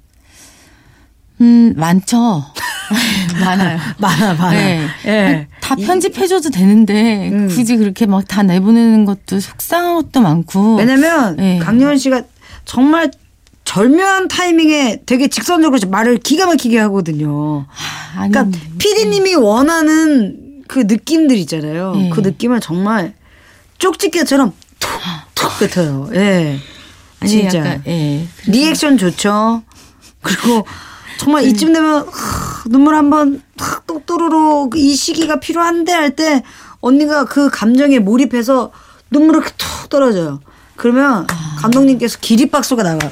음, 1.42 1.74
많죠. 1.76 2.44
많아요. 3.42 3.80
많아, 4.00 4.34
많아. 4.36 4.52
네. 4.52 4.88
예. 5.06 5.48
다 5.62 5.76
편집해줘도 5.76 6.50
되는데 6.50 7.30
음. 7.32 7.48
굳이 7.48 7.78
그렇게 7.78 8.06
막 8.06 8.26
다 8.28 8.44
내보내는 8.44 9.06
것도 9.06 9.40
속상한 9.40 9.96
것도 9.96 10.22
많고. 10.22 10.76
왜냐면 10.76 11.36
네. 11.38 11.58
강예원 11.60 11.98
씨가 11.98 12.24
정말 12.66 13.10
절묘한 13.66 14.28
타이밍에 14.28 15.02
되게 15.06 15.28
직선적으로 15.28 15.80
말을 15.90 16.18
기가 16.18 16.46
막히게 16.46 16.78
하거든요. 16.80 17.66
아, 18.16 18.22
아니, 18.22 18.32
그러니까 18.32 18.58
피디님이 18.78 19.36
원하는 19.36 20.64
그 20.68 20.80
느낌들 20.80 21.38
있잖아요. 21.38 21.94
네. 21.96 22.10
그 22.14 22.22
느낌을 22.22 22.60
정말 22.60 23.14
쪽집게처럼 23.78 24.54
툭툭 24.80 25.60
뱉어요. 25.60 26.10
예. 26.16 26.60
아니, 27.20 27.32
진짜. 27.32 27.60
약간, 27.60 27.84
예. 27.88 28.26
리액션 28.48 28.98
좋죠. 28.98 29.64
그리고 30.22 30.66
정말 31.18 31.44
이쯤 31.46 31.72
되면 31.74 32.08
하, 32.08 32.64
눈물 32.70 32.96
한번 32.96 33.42
탁 33.58 33.86
또르르 34.06 34.70
이 34.76 34.96
시기가 34.96 35.40
필요한데 35.40 35.92
할 35.92 36.16
때 36.16 36.44
언니가 36.80 37.26
그 37.26 37.50
감정에 37.50 38.00
몰입해서 38.00 38.72
이렇게 39.12 39.52
툭 39.58 39.90
떨어져요. 39.90 40.42
그러면 40.76 41.28
감독님께서 41.60 42.18
기립박수가 42.20 42.82
나와요. 42.82 43.12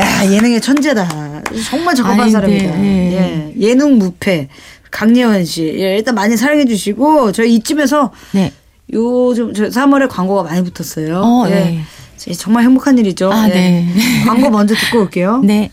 야 0.00 0.30
예능의 0.30 0.60
천재다. 0.60 1.42
정말 1.68 1.94
적합한 1.94 2.20
아니, 2.20 2.30
사람이다. 2.30 2.76
네, 2.76 3.52
예. 3.56 3.60
예능 3.60 3.98
무패 3.98 4.48
강예원 4.90 5.44
씨. 5.44 5.64
예, 5.78 5.96
일단 5.96 6.14
많이 6.14 6.36
사랑해 6.36 6.64
주시고 6.64 7.32
저희 7.32 7.54
이쯤에서 7.56 8.12
네. 8.32 8.52
요즘 8.92 9.54
저 9.54 9.64
3월에 9.68 10.08
광고가 10.08 10.42
많이 10.42 10.62
붙었어요. 10.64 11.20
어, 11.22 11.46
예. 11.48 11.54
네. 11.54 12.32
정말 12.34 12.64
행복한 12.64 12.98
일이죠. 12.98 13.30
아, 13.32 13.48
예. 13.48 13.54
네. 13.54 13.88
광고 14.26 14.50
먼저 14.50 14.74
듣고 14.74 15.00
올게요. 15.00 15.40
네. 15.44 15.70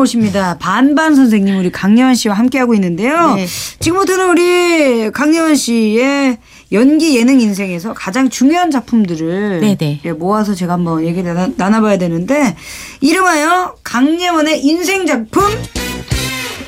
모십니다. 0.00 0.56
반반 0.58 1.14
선생님 1.14 1.58
우리 1.58 1.70
강예원 1.70 2.14
씨와 2.14 2.34
함께하고 2.34 2.74
있는데요. 2.74 3.34
네. 3.34 3.46
지금부터는 3.80 4.30
우리 4.30 5.10
강예원 5.12 5.54
씨의 5.54 6.38
연기 6.72 7.16
예능 7.18 7.40
인생에서 7.40 7.92
가장 7.94 8.30
중요한 8.30 8.70
작품들을 8.70 9.60
네네. 9.60 10.00
예, 10.04 10.12
모아서 10.12 10.54
제가 10.54 10.74
한번 10.74 11.04
얘기를 11.04 11.34
나- 11.34 11.48
나눠 11.56 11.80
봐야 11.82 11.98
되는데 11.98 12.56
이름하여 13.00 13.76
강예원의 13.82 14.64
인생 14.64 15.04
작품 15.06 15.42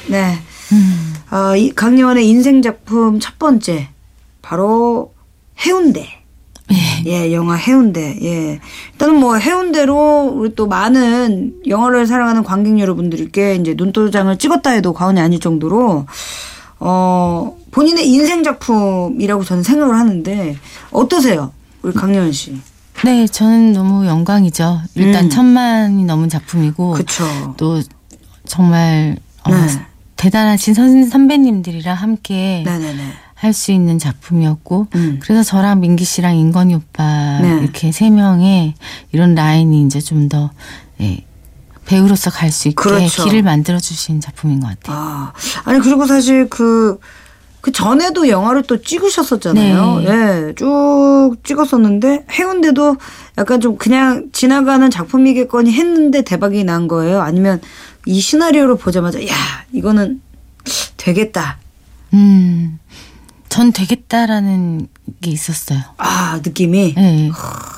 네 0.08 0.38
음. 0.72 1.14
어, 1.30 1.56
이 1.56 1.72
강예원의 1.72 2.28
인생 2.28 2.60
작품 2.60 3.18
첫 3.20 3.38
번째 3.38 3.88
바로 4.42 5.14
해운대. 5.64 6.21
예, 7.06 7.32
영화 7.32 7.54
해운대. 7.54 8.18
예. 8.22 8.60
일단은 8.92 9.16
뭐 9.16 9.36
해운대로 9.36 10.32
우리 10.34 10.54
또 10.54 10.66
많은 10.66 11.54
영화를 11.66 12.06
사랑하는 12.06 12.44
관객 12.44 12.78
여러분들께 12.78 13.56
이제 13.56 13.74
눈도장을 13.76 14.36
찍었다 14.38 14.70
해도 14.70 14.92
과언이 14.92 15.20
아닐 15.20 15.40
정도로 15.40 16.06
어, 16.78 17.56
본인의 17.70 18.08
인생 18.08 18.42
작품이라고 18.42 19.44
저는 19.44 19.62
생각을 19.62 19.96
하는데 19.98 20.56
어떠세요? 20.90 21.52
우리 21.82 21.92
강예원 21.92 22.32
씨. 22.32 22.60
네, 23.04 23.26
저는 23.26 23.72
너무 23.72 24.06
영광이죠. 24.06 24.80
일단 24.94 25.24
음. 25.24 25.30
천만이 25.30 26.04
넘은 26.04 26.28
작품이고 26.28 26.92
그쵸. 26.92 27.24
또 27.56 27.80
정말 28.46 29.16
어, 29.44 29.50
네. 29.50 29.66
대단하신 30.16 30.74
선, 30.74 31.08
선배님들이랑 31.08 31.96
함께 31.96 32.62
네네네. 32.64 33.02
할 33.42 33.52
수 33.52 33.72
있는 33.72 33.98
작품이었고 33.98 34.86
음. 34.94 35.18
그래서 35.20 35.42
저랑 35.42 35.80
민기 35.80 36.04
씨랑 36.04 36.36
인건이 36.36 36.76
오빠 36.76 37.40
네. 37.40 37.58
이렇게 37.60 37.90
세 37.90 38.08
명의 38.08 38.74
이런 39.10 39.34
라인이 39.34 39.82
이제 39.84 40.00
좀더 40.00 40.50
예, 41.00 41.24
배우로서 41.84 42.30
갈 42.30 42.52
수 42.52 42.68
있게 42.68 42.76
그렇죠. 42.76 43.24
길을 43.24 43.42
만들어 43.42 43.80
주신 43.80 44.20
작품인 44.20 44.60
것 44.60 44.68
같아요. 44.68 44.96
아, 44.96 45.32
아니 45.64 45.80
그리고 45.80 46.06
사실 46.06 46.48
그, 46.48 47.00
그 47.60 47.72
전에도 47.72 48.28
영화를 48.28 48.62
또 48.62 48.80
찍으셨었잖아요. 48.80 50.00
네. 50.02 50.06
예, 50.06 50.54
쭉 50.54 51.34
찍었었는데 51.42 52.26
해운대도 52.30 52.96
약간 53.38 53.60
좀 53.60 53.76
그냥 53.76 54.28
지나가는 54.32 54.88
작품이겠거니 54.88 55.72
했는데 55.72 56.22
대박이 56.22 56.62
난 56.62 56.86
거예요. 56.86 57.20
아니면 57.20 57.60
이 58.06 58.20
시나리오를 58.20 58.76
보자마자 58.76 59.20
야 59.26 59.34
이거는 59.72 60.20
되겠다. 60.96 61.58
음, 62.14 62.78
전 63.52 63.70
되겠다라는 63.70 64.88
게 65.20 65.30
있었어요. 65.30 65.78
아 65.98 66.40
느낌이. 66.42 66.94
네. 66.94 67.30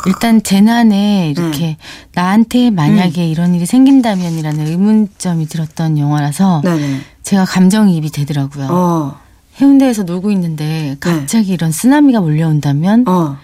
일단 0.06 0.40
재난에 0.40 1.30
이렇게 1.30 1.78
나한테 2.12 2.70
만약에 2.70 3.26
이런 3.28 3.56
일이 3.56 3.66
생긴다면이라는 3.66 4.68
의문점이 4.68 5.46
들었던 5.46 5.98
영화라서 5.98 6.60
네네. 6.62 7.00
제가 7.24 7.44
감정이입이 7.44 8.10
되더라고요. 8.10 8.68
어, 8.70 9.18
해운대에서 9.60 10.04
놀고 10.04 10.30
있는데 10.30 10.96
갑자기 11.00 11.52
이런 11.52 11.72
쓰나미가 11.72 12.20
몰려온다면 12.20 13.08
어, 13.08 13.36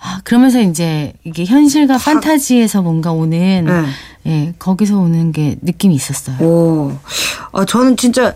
아 0.00 0.20
그러면서 0.24 0.58
이제 0.62 1.12
이게 1.22 1.44
현실과 1.44 1.98
판타지에서 1.98 2.80
뭔가 2.80 3.12
오는 3.12 3.66
네. 3.66 3.84
예 4.24 4.54
거기서 4.58 4.96
오는 4.96 5.32
게 5.32 5.58
느낌이 5.60 5.94
있었어요. 5.94 6.38
오, 6.38 6.96
아 7.52 7.66
저는 7.66 7.98
진짜 7.98 8.34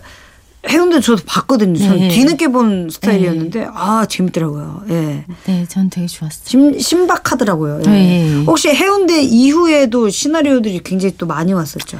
해운대 0.69 0.99
저도 0.99 1.23
봤거든요. 1.25 1.77
저는 1.79 1.97
네. 1.99 2.07
뒤늦게 2.09 2.49
본 2.49 2.89
스타일이었는데 2.89 3.67
아 3.73 4.05
재밌더라고요. 4.09 4.83
예. 4.89 5.23
네, 5.45 5.65
전 5.67 5.89
되게 5.89 6.07
좋았어요. 6.07 6.43
심, 6.45 6.79
신박하더라고요. 6.79 7.81
예. 7.85 7.89
네. 7.89 8.43
혹시 8.45 8.69
해운대 8.69 9.21
이후에도 9.21 10.09
시나리오들이 10.09 10.81
굉장히 10.83 11.15
또 11.17 11.25
많이 11.25 11.53
왔었죠. 11.53 11.99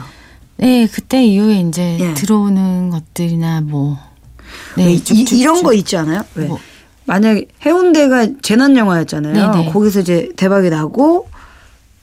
네, 0.57 0.87
그때 0.91 1.23
이후에 1.23 1.61
이제 1.61 1.97
예. 1.99 2.13
들어오는 2.15 2.89
것들이나 2.89 3.61
뭐 3.61 3.97
네, 4.75 4.85
왜 4.85 4.93
이, 4.93 5.03
쭉쭉쭉. 5.03 5.39
이런 5.39 5.63
거 5.63 5.73
있지 5.73 5.95
않아요? 5.97 6.23
왜 6.35 6.45
뭐. 6.45 6.59
만약에 7.05 7.45
해운대가 7.65 8.27
재난 8.41 8.75
영화였잖아요. 8.75 9.51
네네. 9.51 9.71
거기서 9.71 10.01
이제 10.01 10.29
대박이 10.35 10.69
나고 10.69 11.29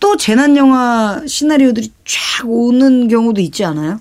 또 0.01 0.17
재난 0.17 0.57
영화 0.57 1.21
시나리오들이 1.27 1.93
쫙 2.07 2.49
오는 2.49 3.09
경우도 3.09 3.41
있지 3.43 3.65
않아요? 3.65 4.01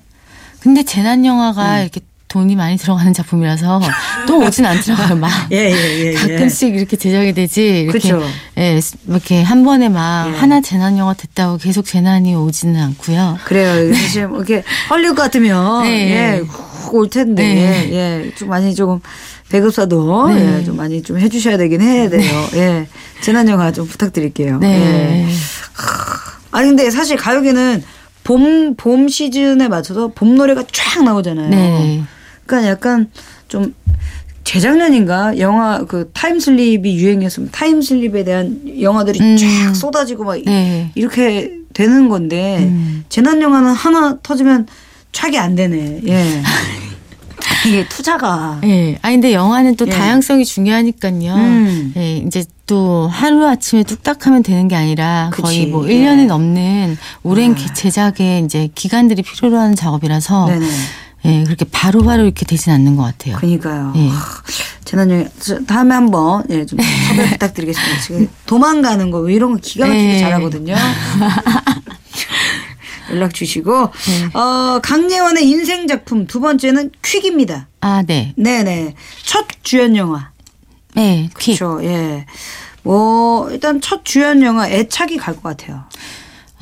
근데 0.61 0.83
재난 0.83 1.25
영화가 1.25 1.77
음. 1.77 1.81
이렇게 1.81 1.99
돈이 2.33 2.55
많이 2.55 2.77
들어가는 2.77 3.13
작품이라서 3.13 3.79
또 4.27 4.39
오진 4.39 4.65
않더라고요. 4.65 5.17
막 5.19 5.29
예, 5.51 5.71
예, 5.71 6.05
예. 6.07 6.13
가끔씩 6.13 6.75
이렇게 6.75 6.97
제작이 6.97 7.31
되지. 7.33 7.81
이렇게 7.81 7.99
그쵸. 7.99 8.23
예, 8.57 8.79
이렇게 9.07 9.43
한 9.43 9.63
번에 9.63 9.87
막 9.87 10.29
예. 10.29 10.35
하나 10.35 10.59
재난 10.59 10.97
영화 10.97 11.13
됐다고 11.13 11.57
계속 11.57 11.85
재난이 11.85 12.33
오지는 12.33 12.81
않고요. 12.81 13.37
그래요. 13.45 13.93
사실 13.93 14.27
뭐 14.27 14.39
이렇게 14.39 14.63
헐리우드 14.89 15.13
같으면 15.21 15.83
네. 15.83 16.09
예, 16.11 16.39
훅올 16.39 17.11
텐데 17.11 17.43
네. 17.43 17.89
예, 17.91 18.31
좀 18.35 18.49
많이 18.49 18.73
조금 18.73 18.99
배급사도 19.49 20.29
네. 20.29 20.57
예, 20.59 20.63
좀 20.63 20.75
많이 20.75 21.03
좀 21.03 21.19
해주셔야 21.19 21.57
되긴 21.57 21.81
해야 21.81 22.09
돼요. 22.09 22.47
예, 22.55 22.87
재난 23.21 23.47
영화 23.47 23.71
좀 23.71 23.87
부탁드릴게요. 23.87 24.57
네. 24.57 25.27
예. 25.27 25.33
아니 26.49 26.69
근데 26.69 26.89
사실 26.89 27.15
가요계는 27.15 27.83
봄 28.23 28.75
봄 28.75 29.07
시즌에 29.07 29.67
맞춰서 29.67 30.07
봄 30.07 30.35
노래가 30.35 30.63
쫙 30.71 31.03
나오잖아요. 31.03 31.49
네. 31.49 32.03
그러니까 32.45 32.69
약간 32.71 33.09
좀 33.47 33.73
재작년인가 34.43 35.39
영화 35.39 35.85
그 35.85 36.09
time 36.13 36.50
slip이 36.50 36.95
유행했으면 36.97 37.49
time 37.51 37.83
slip에 37.83 38.23
대한 38.23 38.61
영화들이 38.81 39.19
음. 39.21 39.37
쫙 39.37 39.73
쏟아지고 39.73 40.25
막 40.25 40.37
네. 40.45 40.91
이렇게 40.95 41.53
되는 41.73 42.09
건데 42.09 42.59
음. 42.69 43.05
재난 43.09 43.41
영화는 43.41 43.71
하나 43.73 44.17
터지면 44.21 44.67
촥이 45.11 45.37
안 45.37 45.55
되네. 45.55 46.01
예. 46.07 46.41
이게 47.65 47.87
투자가 47.87 48.59
예. 48.65 48.97
아 49.01 49.09
근데 49.11 49.31
영화는 49.33 49.77
또 49.77 49.85
예. 49.87 49.89
다양성이 49.91 50.43
중요하니까요. 50.43 51.33
음. 51.35 51.93
예, 51.95 52.17
이제 52.17 52.43
또 52.65 53.07
하루 53.07 53.47
아침에 53.47 53.83
뚝딱 53.83 54.25
하면 54.27 54.43
되는 54.43 54.67
게 54.67 54.75
아니라 54.75 55.29
거의 55.33 55.59
그치. 55.59 55.71
뭐 55.71 55.87
예. 55.89 55.93
1년이 55.93 56.25
넘는 56.27 56.97
오랜 57.23 57.55
기- 57.55 57.73
제작에 57.73 58.39
이제 58.43 58.69
기간들이 58.75 59.21
필요로 59.21 59.57
하는 59.57 59.75
작업이라서 59.75 60.47
네네. 60.47 60.65
예, 61.25 61.43
그렇게 61.45 61.65
바로 61.71 62.03
바로 62.03 62.23
이렇게 62.23 62.45
되진 62.45 62.73
않는 62.73 62.95
것 62.97 63.03
같아요. 63.03 63.37
그러니까요. 63.37 63.93
예. 63.95 64.09
재난 64.83 65.09
영화 65.09 65.25
저 65.39 65.63
다음에 65.63 65.95
한번 65.95 66.43
예, 66.49 66.65
좀 66.65 66.77
섭외 67.07 67.29
부탁드리겠습니다. 67.31 68.01
지금 68.01 68.29
도망가는 68.45 69.09
거 69.09 69.29
이런 69.29 69.53
거 69.53 69.59
기가 69.61 69.87
막히게 69.87 70.15
예. 70.15 70.19
잘하거든요. 70.19 70.75
연락 73.11 73.33
주시고 73.33 73.89
네. 73.91 74.37
어 74.39 74.79
강예원의 74.81 75.47
인생 75.47 75.87
작품 75.87 76.25
두 76.25 76.39
번째는 76.39 76.91
퀵입니다. 77.03 77.67
아, 77.81 78.03
네. 78.05 78.33
네네 78.37 78.95
첫 79.23 79.45
주연 79.61 79.95
영화. 79.95 80.31
네, 80.95 81.29
퀵. 81.39 81.57
그렇죠. 81.57 81.83
예. 81.83 82.25
뭐 82.83 83.49
일단 83.51 83.81
첫 83.81 84.03
주연 84.05 84.41
영화 84.43 84.69
애착이 84.69 85.17
갈 85.17 85.35
것 85.35 85.43
같아요. 85.43 85.83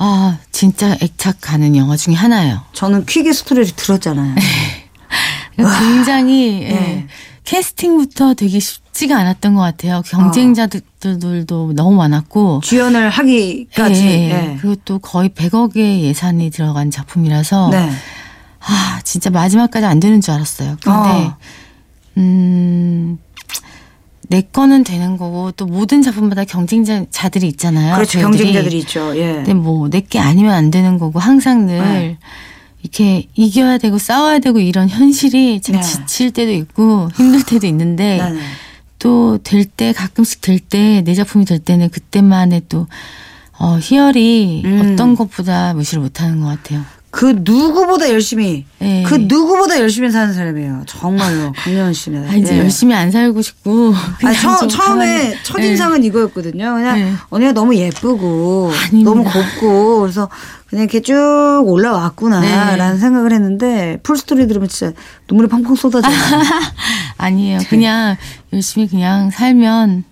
아, 0.04 0.38
진짜 0.50 0.96
애착 1.00 1.36
가는 1.40 1.76
영화 1.76 1.96
중에 1.96 2.14
하나예요. 2.14 2.60
저는 2.72 3.06
퀵의 3.06 3.32
스토리를 3.32 3.70
들었잖아요. 3.76 4.34
그러니까 5.54 5.78
굉장히 5.78 6.62
예, 6.62 6.68
네. 6.70 7.06
캐스팅부터 7.44 8.34
되게 8.34 8.58
쉽지가 8.58 9.16
않았던 9.16 9.54
것 9.54 9.60
같아요. 9.60 10.02
경쟁자들도 10.04 11.74
너무 11.74 11.94
많았고. 11.94 12.62
주연을 12.64 13.10
하기까지. 13.10 14.04
예, 14.04 14.30
예. 14.30 14.58
그리고 14.60 14.74
또 14.84 14.98
거의 14.98 15.28
100억의 15.28 16.00
예산이 16.00 16.50
들어간 16.50 16.90
작품이라서 16.90 17.68
네. 17.70 17.88
아 18.58 19.00
진짜 19.04 19.30
마지막까지 19.30 19.86
안 19.86 20.00
되는 20.00 20.20
줄 20.20 20.34
알았어요. 20.34 20.78
근데 20.82 20.98
어. 20.98 21.36
음. 22.16 23.18
내 24.32 24.40
거는 24.40 24.82
되는 24.82 25.18
거고 25.18 25.52
또 25.52 25.66
모든 25.66 26.00
작품마다 26.00 26.44
경쟁자들이 26.44 27.46
있잖아요. 27.48 27.94
그렇죠. 27.96 28.18
배우들이. 28.18 28.44
경쟁자들이 28.44 28.78
있죠. 28.78 29.14
예. 29.16 29.34
근데 29.34 29.52
뭐 29.52 29.88
내 29.90 30.00
게 30.00 30.18
아니면 30.18 30.54
안 30.54 30.70
되는 30.70 30.96
거고 30.98 31.18
항상 31.18 31.66
늘 31.66 31.78
네. 31.78 32.18
이렇게 32.82 33.26
이겨야 33.34 33.76
되고 33.76 33.98
싸워야 33.98 34.38
되고 34.38 34.58
이런 34.58 34.88
현실이 34.88 35.60
참 35.60 35.76
네. 35.76 35.82
지칠 35.82 36.30
때도 36.30 36.50
있고 36.52 37.10
힘들 37.14 37.42
때도 37.44 37.66
있는데 37.66 38.16
네, 38.16 38.30
네. 38.30 38.40
또될 38.98 39.66
때 39.66 39.92
가끔씩 39.92 40.40
될 40.40 40.58
때 40.60 41.02
내 41.04 41.12
작품이 41.14 41.44
될 41.44 41.58
때는 41.58 41.90
그때만의 41.90 42.62
또 42.70 42.86
어, 43.58 43.78
희열이 43.80 44.62
음. 44.64 44.92
어떤 44.94 45.14
것보다 45.14 45.74
무시를 45.74 46.02
못하는 46.02 46.40
것 46.40 46.46
같아요. 46.46 46.82
그 47.12 47.34
누구보다 47.40 48.08
열심히 48.08 48.64
예. 48.80 49.02
그 49.06 49.14
누구보다 49.16 49.78
열심히 49.78 50.10
사는 50.10 50.32
사람이에요. 50.32 50.84
정말로 50.86 51.52
강예원 51.52 51.92
씨는. 51.92 52.26
아, 52.26 52.34
이제 52.34 52.54
예. 52.54 52.58
열심히 52.60 52.94
안 52.94 53.10
살고 53.10 53.42
싶고 53.42 53.92
그냥 54.18 54.34
처, 54.34 54.56
좀 54.56 54.68
처음에 54.70 55.06
가만히- 55.06 55.30
예. 55.32 55.38
첫인상은 55.42 56.04
이거였거든요. 56.04 56.72
그냥 56.74 56.96
네. 56.98 57.12
언니가 57.28 57.52
너무 57.52 57.76
예쁘고 57.76 58.72
아닙니다. 58.74 59.10
너무 59.10 59.24
곱고 59.24 60.00
그래서 60.00 60.30
그냥 60.68 60.84
이렇게 60.84 61.02
쭉 61.02 61.12
올라왔구나라는 61.66 62.94
네. 62.94 62.98
생각을 62.98 63.30
했는데 63.32 63.98
full 64.02 64.16
story 64.16 64.48
들으면 64.48 64.68
진짜 64.70 64.94
눈물이 65.28 65.50
펑펑 65.50 65.74
쏟아져요. 65.74 66.10
아니에요. 67.18 67.58
그냥 67.68 68.16
열심히 68.54 68.88
그냥 68.88 69.28
살면 69.30 70.04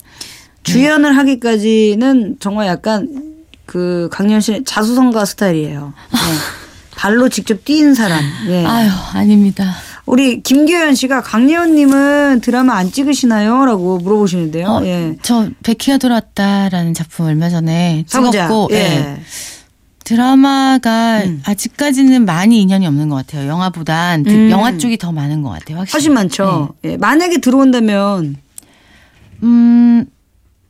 주연을 0.64 1.16
하기까지는 1.16 2.36
정말 2.40 2.66
약간 2.66 3.08
그 3.64 4.10
강예원 4.12 4.42
씨의 4.42 4.64
자수성가 4.66 5.24
스타일이에요. 5.24 5.94
네. 6.12 6.18
발로 7.00 7.30
직접 7.30 7.64
뛴 7.64 7.94
사람. 7.94 8.22
예. 8.48 8.62
아유 8.66 8.90
아닙니다. 9.14 9.74
우리 10.04 10.42
김규현 10.42 10.94
씨가 10.94 11.22
강예원님은 11.22 12.42
드라마 12.42 12.74
안 12.74 12.92
찍으시나요?라고 12.92 13.96
물어보시는데요. 13.98 14.66
어, 14.68 14.84
예. 14.84 15.16
저 15.22 15.48
백희가 15.62 15.96
돌아왔다라는 15.96 16.92
작품 16.92 17.24
얼마 17.26 17.48
전에. 17.48 18.04
찍었고 18.06 18.68
예. 18.72 18.76
예. 18.76 19.20
드라마가 20.04 21.20
음. 21.24 21.42
아직까지는 21.46 22.26
많이 22.26 22.60
인연이 22.60 22.86
없는 22.86 23.08
것 23.08 23.16
같아요. 23.16 23.48
영화보단 23.48 24.24
드- 24.24 24.28
음. 24.30 24.50
영화 24.50 24.76
쪽이 24.76 24.98
더 24.98 25.10
많은 25.10 25.40
것 25.42 25.48
같아요. 25.50 25.78
확실히. 25.78 25.92
훨씬 25.92 26.12
많죠. 26.12 26.74
예. 26.84 26.98
만약에 26.98 27.38
들어온다면 27.38 28.32
네. 28.32 28.40
음, 29.44 30.04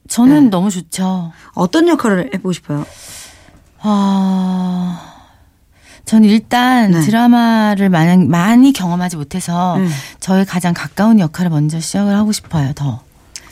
저는 0.08 0.44
네. 0.44 0.50
너무 0.50 0.70
좋죠. 0.70 1.32
어떤 1.54 1.88
역할을 1.88 2.30
해보고 2.34 2.52
싶어요? 2.52 2.86
아, 3.80 5.09
저는 6.04 6.28
일단 6.28 6.90
네. 6.90 7.00
드라마를 7.00 7.88
많이, 7.88 8.24
많이 8.26 8.72
경험하지 8.72 9.16
못해서 9.16 9.76
음. 9.76 9.88
저의 10.18 10.44
가장 10.44 10.74
가까운 10.74 11.20
역할을 11.20 11.50
먼저 11.50 11.78
시작을 11.80 12.14
하고 12.14 12.32
싶어요. 12.32 12.72
더. 12.74 13.02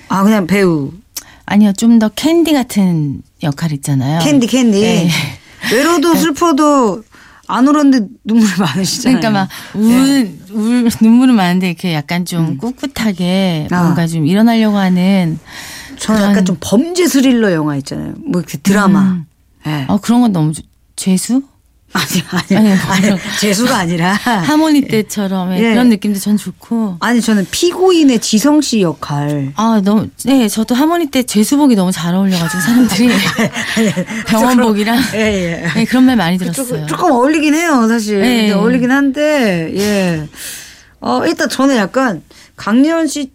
아 0.09 0.23
그냥 0.23 0.47
배우 0.47 0.91
아니요, 1.47 1.73
좀 1.73 1.99
더 1.99 2.09
캔디 2.09 2.53
같은 2.53 3.23
역할 3.43 3.73
있잖아요. 3.73 4.19
캔디 4.21 4.47
캔디 4.49 4.81
네. 4.81 5.09
외로워도 5.73 6.15
슬퍼도 6.15 7.03
안 7.47 7.67
울었는데 7.67 8.07
눈물이 8.25 8.51
많으시잖아요. 8.59 9.21
그러니까 9.21 9.31
막 9.31 9.49
예. 9.77 9.81
울, 9.81 10.39
울, 10.53 10.91
눈물은 11.01 11.35
많은데 11.35 11.69
이렇게 11.69 11.95
약간 11.95 12.25
좀 12.27 12.59
꿋꿋하게 12.59 13.69
음. 13.71 13.75
아. 13.75 13.83
뭔가 13.85 14.07
좀 14.07 14.27
일어나려고 14.27 14.77
하는 14.77 15.39
저는 15.99 16.21
그런- 16.21 16.31
약간 16.31 16.45
좀 16.45 16.57
범죄 16.61 17.07
스릴러 17.07 17.53
영화 17.53 17.77
있잖아요. 17.77 18.15
뭐그 18.27 18.59
드라마. 18.63 19.01
음. 19.01 19.25
예. 19.67 19.87
어, 19.89 19.99
그런 19.99 20.21
건 20.21 20.33
너무 20.33 20.53
좋- 20.53 20.63
죄수? 20.97 21.43
아니 21.93 22.23
아니 22.59 22.73
아니, 22.73 23.09
아니, 23.11 23.21
재수가 23.41 23.75
아니라 23.75 24.13
하모니 24.13 24.83
때처럼 24.89 25.57
예. 25.57 25.71
그런 25.71 25.89
느낌도 25.89 26.19
전 26.19 26.37
좋고. 26.37 26.97
아니 27.01 27.21
저는 27.21 27.47
피고인의 27.51 28.19
지성 28.21 28.61
씨 28.61 28.83
역할. 28.83 29.53
아, 29.57 29.81
너무, 29.83 30.09
네, 30.25 30.49
저도 30.49 30.75
하모니 30.75 31.07
때 31.07 31.23
죄수복이 31.23 31.75
너무 31.77 31.91
잘 31.91 32.15
어울려가지고 32.15 32.61
사람들이 32.61 33.09
병원복이랑 34.29 34.99
예, 35.15 35.19
예. 35.19 35.69
네, 35.75 35.85
그런 35.87 36.05
말 36.05 36.17
많이 36.17 36.39
조금, 36.39 36.53
들었어요. 36.53 36.87
조금 36.87 37.11
어울리긴 37.13 37.55
해요, 37.55 37.87
사실. 37.89 38.21
네. 38.21 38.37
근데 38.49 38.53
어울리긴 38.53 38.91
한데, 38.91 39.73
예. 39.75 40.29
어, 41.01 41.25
일단 41.27 41.49
저는 41.49 41.77
약간 41.77 42.23
강예원 42.57 43.07
씨 43.07 43.31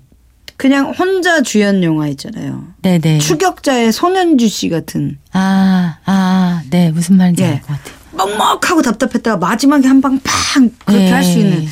그냥 0.57 0.91
혼자 0.91 1.41
주연 1.41 1.83
영화 1.83 2.07
있잖아요. 2.09 2.67
네네. 2.83 3.17
추격자의 3.17 3.91
손현주 3.91 4.47
씨 4.47 4.69
같은 4.69 5.17
아, 5.31 5.97
아, 6.05 6.61
네, 6.69 6.91
무슨 6.91 7.17
말인지 7.17 7.41
예. 7.41 7.47
알것 7.47 7.67
같아요. 7.67 8.02
먹먹하고 8.15 8.81
답답했다가 8.81 9.37
마지막에 9.37 9.87
한 9.87 10.01
방 10.01 10.19
팡 10.23 10.69
그렇게 10.85 11.05
네. 11.05 11.11
할수 11.11 11.39
있는 11.39 11.65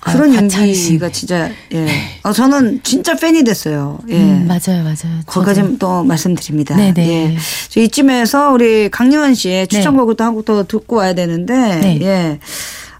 그런 0.00 0.30
아유, 0.30 0.36
연기가. 0.36 1.08
진짜 1.10 1.50
예. 1.72 1.86
어, 2.24 2.32
저는 2.32 2.80
진짜 2.82 3.14
팬이 3.16 3.42
됐어요. 3.42 3.98
예. 4.10 4.16
음, 4.16 4.46
맞아요, 4.46 4.82
맞아요. 4.82 5.20
거기까지. 5.24 5.78
또 5.78 6.04
말씀드립니다. 6.04 6.76
네네. 6.76 7.08
예. 7.08 7.36
저 7.70 7.80
이쯤에서 7.80 8.50
우리 8.52 8.90
강예원 8.90 9.34
씨의 9.34 9.66
추천곡을 9.68 10.16
또한곡 10.16 10.44
더 10.44 10.64
듣고 10.64 10.96
와야 10.96 11.14
되는데, 11.14 11.54
네. 11.80 11.98
예. 12.02 12.38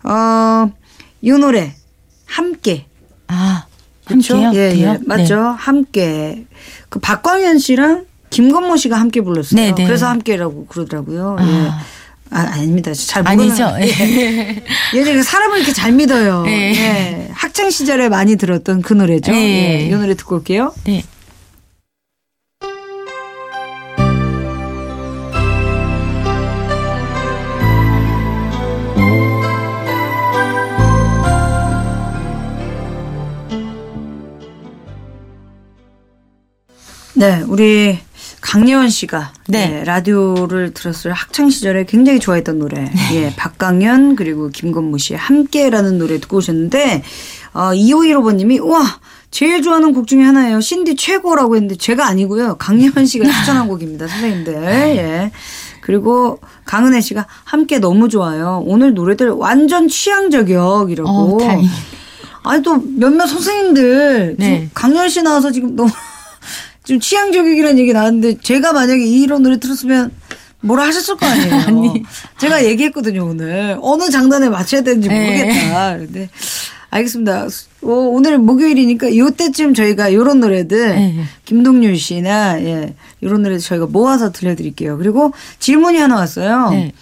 어, 0.09 0.71
이 1.21 1.31
노래, 1.33 1.75
함께. 2.27 2.87
아, 3.29 3.67
그렇죠? 4.07 4.43
함께요? 4.43 4.59
예, 4.59 4.79
예. 4.81 4.99
맞죠? 5.05 5.39
함께. 5.41 6.47
그 6.89 7.01
박광현 7.01 7.59
씨랑 7.59 8.07
김건모 8.31 8.77
씨가 8.79 8.99
함께 8.99 9.21
불렀어요. 9.21 9.61
네네. 9.61 9.85
그래서 9.87 10.07
함께라고 10.09 10.67
그러더라고요. 10.67 11.37
예. 11.41 11.71
아. 12.31 12.41
아, 12.41 12.55
아닙니다. 12.55 12.93
잘 12.95 13.23
모르는. 13.23 13.45
아니죠. 13.45 13.73
예. 13.81 14.63
예전에 14.95 15.23
사람을 15.23 15.59
이렇게 15.59 15.73
잘 15.73 15.93
믿어요. 15.93 16.45
예. 16.47 16.51
예. 16.75 17.29
학창 17.33 17.71
시절에 17.71 18.09
많이 18.09 18.37
들었던 18.37 18.83
그 18.83 18.93
노래죠. 18.93 19.33
예. 19.33 19.37
예. 19.37 19.87
이 19.87 19.91
노래 19.91 20.15
듣고 20.15 20.37
올게요. 20.37 20.75
네. 20.85 21.03
네, 37.17 37.43
우리 37.47 37.99
강예원 38.55 38.89
씨가 38.89 39.33
네. 39.49 39.81
예, 39.81 39.85
라디오를 39.85 40.75
들었을 40.75 41.13
학창 41.13 41.51
시절에 41.51 41.87
굉장히 41.87 42.21
좋아했던 42.21 42.61
노래. 42.61 42.89
예, 43.13 43.35
박강현 43.35 44.15
그리고 44.15 44.49
김건모 44.49 44.97
씨의 44.97 45.19
함께라는 45.19 45.99
노래 45.99 46.21
듣고 46.21 46.37
오셨는데 46.37 47.03
어 47.53 47.71
2515번님이 47.73 48.65
와 48.65 49.01
제일 49.33 49.61
좋아하는 49.61 49.93
곡 49.93 50.07
중에 50.07 50.23
하나예요. 50.23 50.61
신디 50.61 50.95
최고라고 50.95 51.57
했는데 51.57 51.75
제가 51.75 52.07
아니고요. 52.07 52.55
강예원 52.59 53.07
씨가 53.07 53.29
추천한 53.29 53.67
곡입니다, 53.67 54.07
선생님들. 54.07 54.55
예. 54.63 55.33
그리고 55.81 56.39
강은혜 56.65 57.01
씨가 57.01 57.27
함께 57.43 57.81
너무 57.81 58.09
좋아요. 58.09 58.63
오늘 58.65 58.95
노래들 58.95 59.31
완전 59.31 59.89
취향 59.89 60.31
저격이라고. 60.31 61.43
어. 61.43 61.63
아니 62.45 62.63
또 62.63 62.77
몇몇 62.77 63.27
선생님들 63.27 64.37
네. 64.39 64.71
강렬 64.75 65.11
씨 65.11 65.23
나와서 65.23 65.51
지금 65.51 65.75
너무 65.75 65.91
지금 66.85 67.01
취향 67.01 67.33
저격이라는 67.33 67.79
얘기 67.79 67.93
나왔는데 67.93 68.39
제가 68.41 68.73
만약에 68.73 69.05
이런 69.05 69.43
노래 69.43 69.59
들었으면 69.59 70.13
뭐라 70.61 70.85
하셨을 70.85 71.17
거 71.17 71.27
아니에요. 71.27 71.55
아니. 71.67 72.03
제가 72.39 72.65
얘기했거든요 72.65 73.27
오늘 73.27 73.79
어느 73.81 74.11
장단에 74.11 74.49
맞춰야 74.49 74.83
되는지 74.83 75.09
네. 75.09 75.45
모르겠다. 75.45 75.99
근데 75.99 76.29
알겠습니다. 76.91 77.49
어, 77.83 77.89
오늘 77.89 78.39
목요일이니까 78.39 79.09
이때쯤 79.09 79.75
저희가 79.75 80.09
이런 80.09 80.41
노래들 80.41 80.89
네. 80.95 81.25
김동률 81.45 81.99
씨나 81.99 82.63
예 82.63 82.95
이런 83.21 83.43
노래들 83.43 83.61
저희가 83.63 83.87
모아서 83.87 84.31
들려드릴게요. 84.31 84.97
그리고 84.99 85.33
질문이 85.59 85.99
하나 85.99 86.17
왔어요. 86.17 86.71
네. 86.71 86.93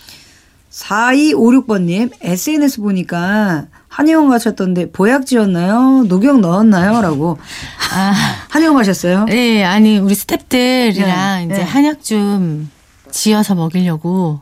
4256번님, 0.71 2.11
SNS 2.23 2.81
보니까 2.81 3.67
한의원 3.93 4.31
가셨던데 4.31 4.91
보약 4.91 5.27
지었나요? 5.27 6.05
녹용 6.09 6.41
넣었나요? 6.41 7.03
라고. 7.03 7.39
아. 7.95 8.15
한의원 8.49 8.75
가셨어요? 8.77 9.27
네, 9.27 9.63
아니 9.65 9.99
우리 9.99 10.15
스탭들이랑 10.15 10.49
네, 10.49 11.43
이제 11.45 11.55
네. 11.57 11.63
한약 11.63 12.03
좀 12.03 12.71
지어서 13.11 13.55
먹이려고 13.55 14.41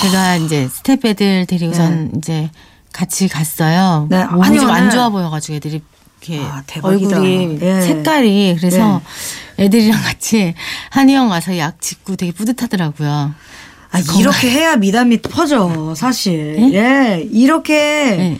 제가 0.00 0.36
이제 0.36 0.68
스탭 0.68 1.04
애들 1.04 1.46
데리고선 1.46 2.12
이제 2.18 2.48
같이 2.92 3.26
갔어요. 3.26 4.06
네, 4.08 4.22
좀 4.30 4.40
한의원을- 4.40 4.70
안 4.70 4.90
좋아 4.90 5.08
보여가지고 5.08 5.56
애들이 5.56 5.82
이렇게 6.22 6.44
아, 6.44 6.62
대박이다. 6.68 7.16
얼굴이 7.18 7.58
예. 7.60 7.80
색깔이 7.80 8.56
그래서 8.60 9.02
애들이랑 9.58 10.00
같이 10.00 10.54
한의원 10.90 11.28
가서 11.28 11.58
약 11.58 11.80
짓고 11.80 12.14
되게 12.14 12.30
뿌듯하더라고요. 12.30 13.34
아, 13.90 13.98
이렇게 14.16 14.50
해야 14.50 14.76
미담이 14.76 15.22
퍼져, 15.22 15.94
사실. 15.96 16.56
예. 16.72 17.26
이렇게 17.32 17.74
네. 18.16 18.38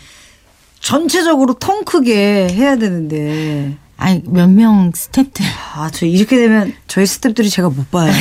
전체적으로 0.87 1.55
통 1.55 1.85
크게 1.85 2.49
해야 2.53 2.77
되는데. 2.77 3.77
아니 3.97 4.23
몇 4.27 4.49
명 4.49 4.93
스탭들 4.93 5.43
아, 5.75 5.91
저 5.93 6.07
이렇게 6.07 6.37
되면 6.37 6.73
저희 6.87 7.05
스탭들이 7.07 7.51
제가 7.51 7.71
못 7.71 7.91
봐요. 7.91 8.13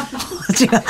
제가, 0.56 0.80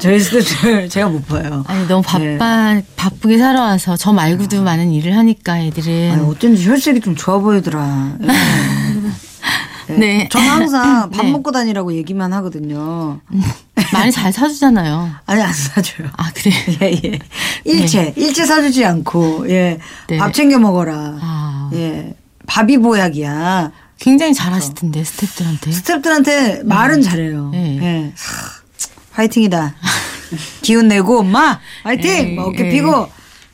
저희 0.00 0.18
스탭들 0.18 0.90
제가 0.90 1.08
못 1.08 1.26
봐요. 1.28 1.64
아니 1.66 1.86
너무 1.88 2.02
네. 2.18 2.36
바빠 2.36 2.82
바쁘게 2.96 3.38
살아와서 3.38 3.96
저 3.96 4.12
말고도 4.12 4.62
많은 4.62 4.90
일을 4.92 5.16
하니까 5.16 5.60
애들은 5.60 6.10
아니, 6.12 6.22
어쩐지 6.26 6.68
혈색이 6.68 7.00
좀 7.00 7.16
좋아 7.16 7.38
보이더라. 7.38 8.18
예. 9.88 9.94
네. 9.94 10.28
저는 10.30 10.48
항상 10.48 11.10
밥 11.10 11.24
네. 11.24 11.32
먹고 11.32 11.52
다니라고 11.52 11.94
얘기만 11.94 12.32
하거든요. 12.34 13.20
많이 13.92 14.10
잘 14.12 14.32
사주잖아요. 14.32 15.10
아니, 15.26 15.42
안 15.42 15.52
사줘요. 15.52 16.08
아 16.16 16.30
그래. 16.34 16.52
예, 16.82 17.00
예. 17.04 17.18
일체, 17.64 18.12
일체 18.16 18.44
사주지 18.44 18.84
않고, 18.84 19.48
예. 19.50 19.78
네. 20.08 20.16
밥 20.18 20.32
챙겨 20.32 20.58
먹어라. 20.58 21.18
아 21.20 21.70
예. 21.74 22.14
밥이 22.46 22.78
보약이야. 22.78 23.72
굉장히 23.98 24.34
잘하시던데 24.34 25.02
스탭들한테. 25.02 25.70
스탭들한테 25.70 26.64
말은 26.64 27.02
잘해요. 27.02 27.50
네. 27.50 27.78
예. 27.80 28.12
하, 28.16 28.62
화이팅이다. 29.12 29.74
기운 30.62 30.88
내고, 30.88 31.20
엄마! 31.20 31.60
화이팅! 31.84 32.10
네, 32.10 32.34
뭐 32.34 32.46
어깨 32.46 32.64
네. 32.64 32.70
피고. 32.70 33.08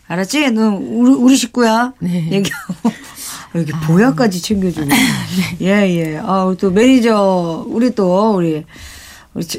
알았지? 0.06 0.52
너 0.52 0.70
우리, 0.70 1.10
우리 1.12 1.36
식구야. 1.36 1.92
네. 2.00 2.28
얘기하고. 2.30 2.90
이렇게 3.54 3.72
보약까지 3.86 4.40
챙겨주고. 4.40 4.88
예, 5.60 5.66
예. 5.66 6.18
아, 6.22 6.54
또 6.58 6.70
매니저, 6.70 7.66
우리 7.68 7.94
또, 7.94 8.34
우리, 8.36 8.64
우리, 9.34 9.44
저- 9.46 9.58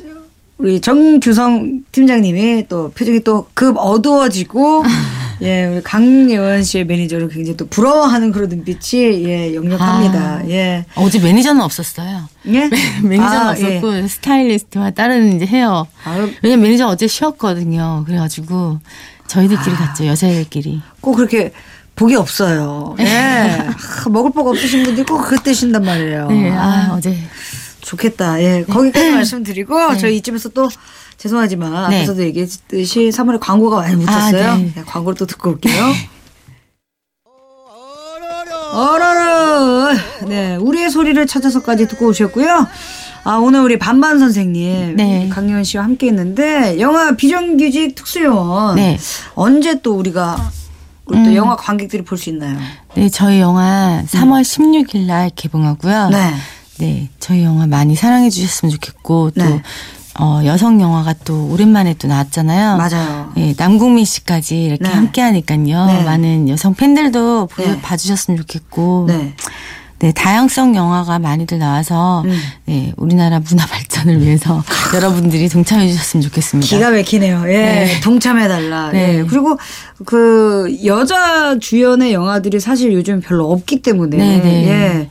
우리 0.59 0.81
정규성 0.81 1.83
팀장님이 1.91 2.65
또 2.67 2.91
표정이 2.91 3.21
또 3.23 3.47
급 3.53 3.77
어두워지고, 3.77 4.83
예, 5.41 5.65
우리 5.67 5.81
강예원 5.81 6.63
씨의 6.63 6.85
매니저를 6.85 7.29
굉장히 7.29 7.55
또 7.55 7.65
부러워하는 7.67 8.33
그런 8.33 8.49
눈빛이, 8.49 9.23
예, 9.23 9.55
역력합니다. 9.55 10.19
아. 10.19 10.43
예. 10.49 10.85
어제 10.95 11.17
매니저는 11.19 11.61
없었어요. 11.61 12.27
예? 12.47 12.69
매니저는 13.01 13.37
아, 13.37 13.51
없었고 13.51 14.07
스타일리스트와 14.09 14.91
다른 14.91 15.37
이제 15.37 15.45
헤어. 15.45 15.87
아유. 16.03 16.29
왜냐면 16.43 16.63
매니저 16.63 16.87
어제 16.87 17.07
쉬었거든요. 17.07 18.03
그래가지고 18.05 18.79
저희들끼리 19.27 19.75
아. 19.75 19.77
갔죠 19.77 20.05
여자애들끼리. 20.07 20.81
꼭 20.99 21.15
그렇게 21.15 21.53
복이 21.95 22.15
없어요. 22.15 22.97
예. 22.99 23.05
아, 23.63 24.09
먹을 24.09 24.31
복 24.31 24.47
없으신 24.47 24.83
분들이 24.83 25.05
꼭 25.05 25.21
그때 25.21 25.53
쉰단 25.53 25.83
말이에요. 25.85 26.27
네, 26.27 26.51
아, 26.51 26.89
아, 26.89 26.93
어제 26.97 27.15
좋겠다. 27.89 28.41
예. 28.43 28.63
거기까지 28.69 29.11
말씀드리고 29.11 29.97
저희 29.97 30.17
이쯤에서 30.17 30.49
또 30.49 30.69
죄송하지만 31.17 31.89
네. 31.89 31.97
앞에서도 31.97 32.21
얘기했듯이 32.23 33.09
3월에 33.09 33.39
광고가 33.39 33.77
많이 33.77 33.95
묻혔어요. 33.95 34.47
아, 34.47 34.57
네. 34.57 34.71
네, 34.75 34.83
광고를 34.85 35.17
또 35.17 35.25
듣고 35.25 35.49
올게요. 35.49 35.93
어러러. 38.71 39.93
네, 40.27 40.55
우리의 40.57 40.91
소리를 40.91 41.25
찾아서까지 41.25 41.87
듣고 41.87 42.07
오셨고요. 42.09 42.67
아, 43.23 43.35
오늘 43.37 43.61
우리 43.61 43.79
반반 43.79 44.19
선생님, 44.19 44.95
네. 44.95 45.27
강요원 45.29 45.63
씨와 45.63 45.83
함께 45.83 46.07
했는데, 46.07 46.79
영화 46.79 47.15
비정규직 47.15 47.95
특수요원. 47.95 48.75
네. 48.75 48.97
언제 49.33 49.81
또 49.81 49.95
우리가, 49.95 50.51
우리 51.05 51.23
또 51.23 51.35
영화 51.35 51.55
관객들이 51.55 52.03
볼 52.03 52.19
수 52.19 52.29
있나요? 52.29 52.57
네 52.95 53.09
저희 53.09 53.39
영화 53.39 54.03
3월 54.05 54.41
16일 54.43 55.07
날 55.07 55.31
개봉하고요. 55.35 56.09
네. 56.09 56.33
네, 56.79 57.09
저희 57.19 57.43
영화 57.43 57.67
많이 57.67 57.95
사랑해 57.95 58.29
주셨으면 58.29 58.71
좋겠고 58.71 59.31
또 59.31 59.43
네. 59.43 59.61
어, 60.19 60.41
여성 60.45 60.81
영화가 60.81 61.15
또 61.25 61.47
오랜만에 61.49 61.95
또 61.97 62.07
나왔잖아요. 62.07 62.77
맞아요. 62.77 63.31
네, 63.35 63.53
남궁민 63.57 64.05
씨까지 64.05 64.63
이렇게 64.63 64.83
네. 64.83 64.89
함께 64.89 65.21
하니까요. 65.21 65.85
네. 65.85 66.03
많은 66.03 66.49
여성 66.49 66.73
팬들도 66.73 67.47
보- 67.47 67.63
네. 67.63 67.79
봐주셨으면 67.81 68.37
좋겠고. 68.37 69.05
네. 69.07 69.33
네, 70.01 70.13
다양성 70.13 70.75
영화가 70.77 71.19
많이들 71.19 71.59
나와서 71.59 72.21
음. 72.25 72.37
네, 72.65 72.93
우리나라 72.95 73.41
문화 73.41 73.65
발전을 73.65 74.21
위해서 74.21 74.63
여러분들이 74.95 75.49
동참해 75.49 75.89
주셨으면 75.89 76.21
좋겠습니다. 76.23 76.69
기가 76.69 76.89
막히네요. 76.91 77.43
예. 77.47 77.51
네. 77.51 77.99
동참해달라. 78.01 78.91
네. 78.93 79.19
예. 79.19 79.23
그리고 79.23 79.57
그 80.05 80.73
여자 80.85 81.57
주연의 81.59 82.13
영화들이 82.13 82.61
사실 82.61 82.93
요즘 82.93 83.19
별로 83.19 83.51
없기 83.51 83.81
때문에. 83.81 84.15
네, 84.17 84.37
네. 84.41 84.67
예. 84.69 85.09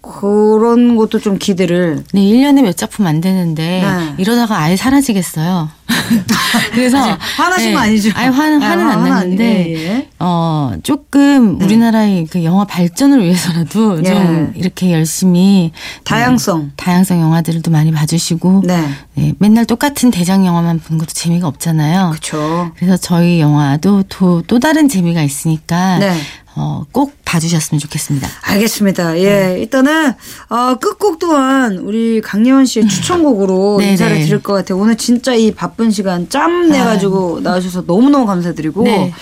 그런 0.00 0.96
것도 0.96 1.18
좀 1.18 1.38
기대를. 1.38 2.04
네, 2.12 2.20
1년에 2.20 2.62
몇 2.62 2.76
작품 2.76 3.06
안 3.06 3.20
되는데 3.20 3.82
네. 3.82 4.14
이러다가 4.18 4.58
아예 4.58 4.76
사라지겠어요. 4.76 5.68
그래서 6.72 6.98
화나신 7.36 7.68
네, 7.70 7.74
거 7.74 7.80
아니죠? 7.80 8.10
아니 8.14 8.28
화는 8.28 8.62
아, 8.62 8.70
화는 8.70 8.84
화- 8.86 8.92
안 8.92 9.04
났는데 9.08 9.68
예, 9.68 9.74
예. 9.86 10.08
어 10.18 10.72
조금 10.82 11.60
우리나라의 11.60 12.26
그 12.30 12.44
영화 12.44 12.64
발전을 12.64 13.22
위해서라도 13.24 13.98
예. 13.98 14.02
좀 14.04 14.52
이렇게 14.54 14.92
열심히 14.92 15.72
다양성. 16.04 16.72
다양성 16.76 17.20
영화들도 17.20 17.70
많이 17.70 17.90
봐주시고 17.90 18.62
네. 18.66 18.88
네, 19.14 19.32
맨날 19.38 19.64
똑같은 19.66 20.10
대장 20.10 20.46
영화만 20.46 20.78
보는 20.78 20.98
것도 20.98 21.10
재미가 21.12 21.46
없잖아요. 21.48 22.10
그렇죠. 22.10 22.70
그래서 22.76 22.96
저희 22.96 23.40
영화도 23.40 24.04
또, 24.08 24.42
또 24.46 24.58
다른 24.60 24.88
재미가 24.88 25.22
있으니까 25.22 25.98
네. 25.98 26.14
어, 26.60 26.84
꼭 26.90 27.12
봐주셨으면 27.24 27.78
좋겠습니다. 27.78 28.28
알겠습니다. 28.42 29.16
예. 29.20 29.30
네. 29.30 29.60
일단은, 29.60 30.12
어, 30.48 30.74
끝곡 30.80 31.20
또한 31.20 31.78
우리 31.78 32.20
강예원 32.20 32.66
씨의 32.66 32.88
추천곡으로 32.88 33.76
네, 33.80 33.90
인사를 33.92 34.12
네. 34.12 34.24
드릴 34.24 34.42
것 34.42 34.54
같아요. 34.54 34.78
오늘 34.78 34.96
진짜 34.96 35.34
이 35.34 35.52
바쁜 35.52 35.92
시간 35.92 36.28
짬 36.28 36.68
내가지고 36.68 37.40
나와주셔서 37.40 37.84
너무너무 37.86 38.26
감사드리고, 38.26 38.82
네. 38.82 39.12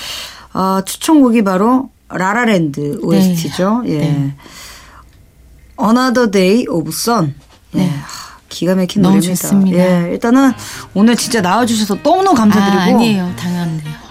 어, 0.55 0.81
추천곡이 0.85 1.45
바로 1.45 1.91
라라랜드 2.09 3.01
OST죠. 3.03 3.83
예. 3.87 3.99
네. 3.99 4.35
Another 5.79 6.31
Day 6.31 6.65
of 6.71 6.89
Sun. 6.89 7.35
예. 7.75 7.79
네. 7.79 7.89
하, 7.89 8.39
기가 8.49 8.75
막힌 8.75 9.03
너무 9.03 9.17
노래입니다. 9.17 9.43
좋습니다. 9.43 9.79
예, 9.79 10.13
일단은 10.13 10.53
오늘 10.95 11.17
진짜 11.17 11.43
나와주셔서 11.43 11.99
너무너무 12.03 12.39
아, 12.39 12.41
감사드리고 12.41 12.81
아 12.81 13.01
니에요. 13.01 13.35
당연해요. 13.37 14.07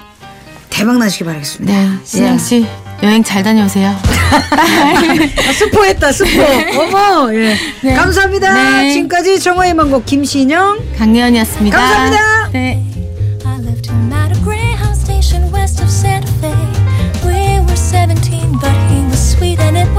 대박 0.69 0.97
나시기 0.99 1.23
바라겠습니다. 1.23 1.73
네, 1.73 1.99
신영 2.03 2.35
예. 2.35 2.84
여행 3.03 3.23
잘 3.23 3.43
다녀오세요. 3.43 3.89
아, 3.89 5.53
스포했다 5.53 6.12
스포. 6.12 6.29
네. 6.29 6.77
어머 6.77 7.34
예. 7.34 7.55
네. 7.81 7.93
감사합니다. 7.93 8.81
네. 8.81 8.91
지금까지 8.93 9.39
정화의 9.39 9.73
망곡 9.73 10.05
김신영 10.05 10.95
강예연이었습니다. 10.97 11.77
감사합니다. 11.77 12.49
네. 12.51 12.86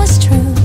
was 0.06 0.18
true. 0.18 0.55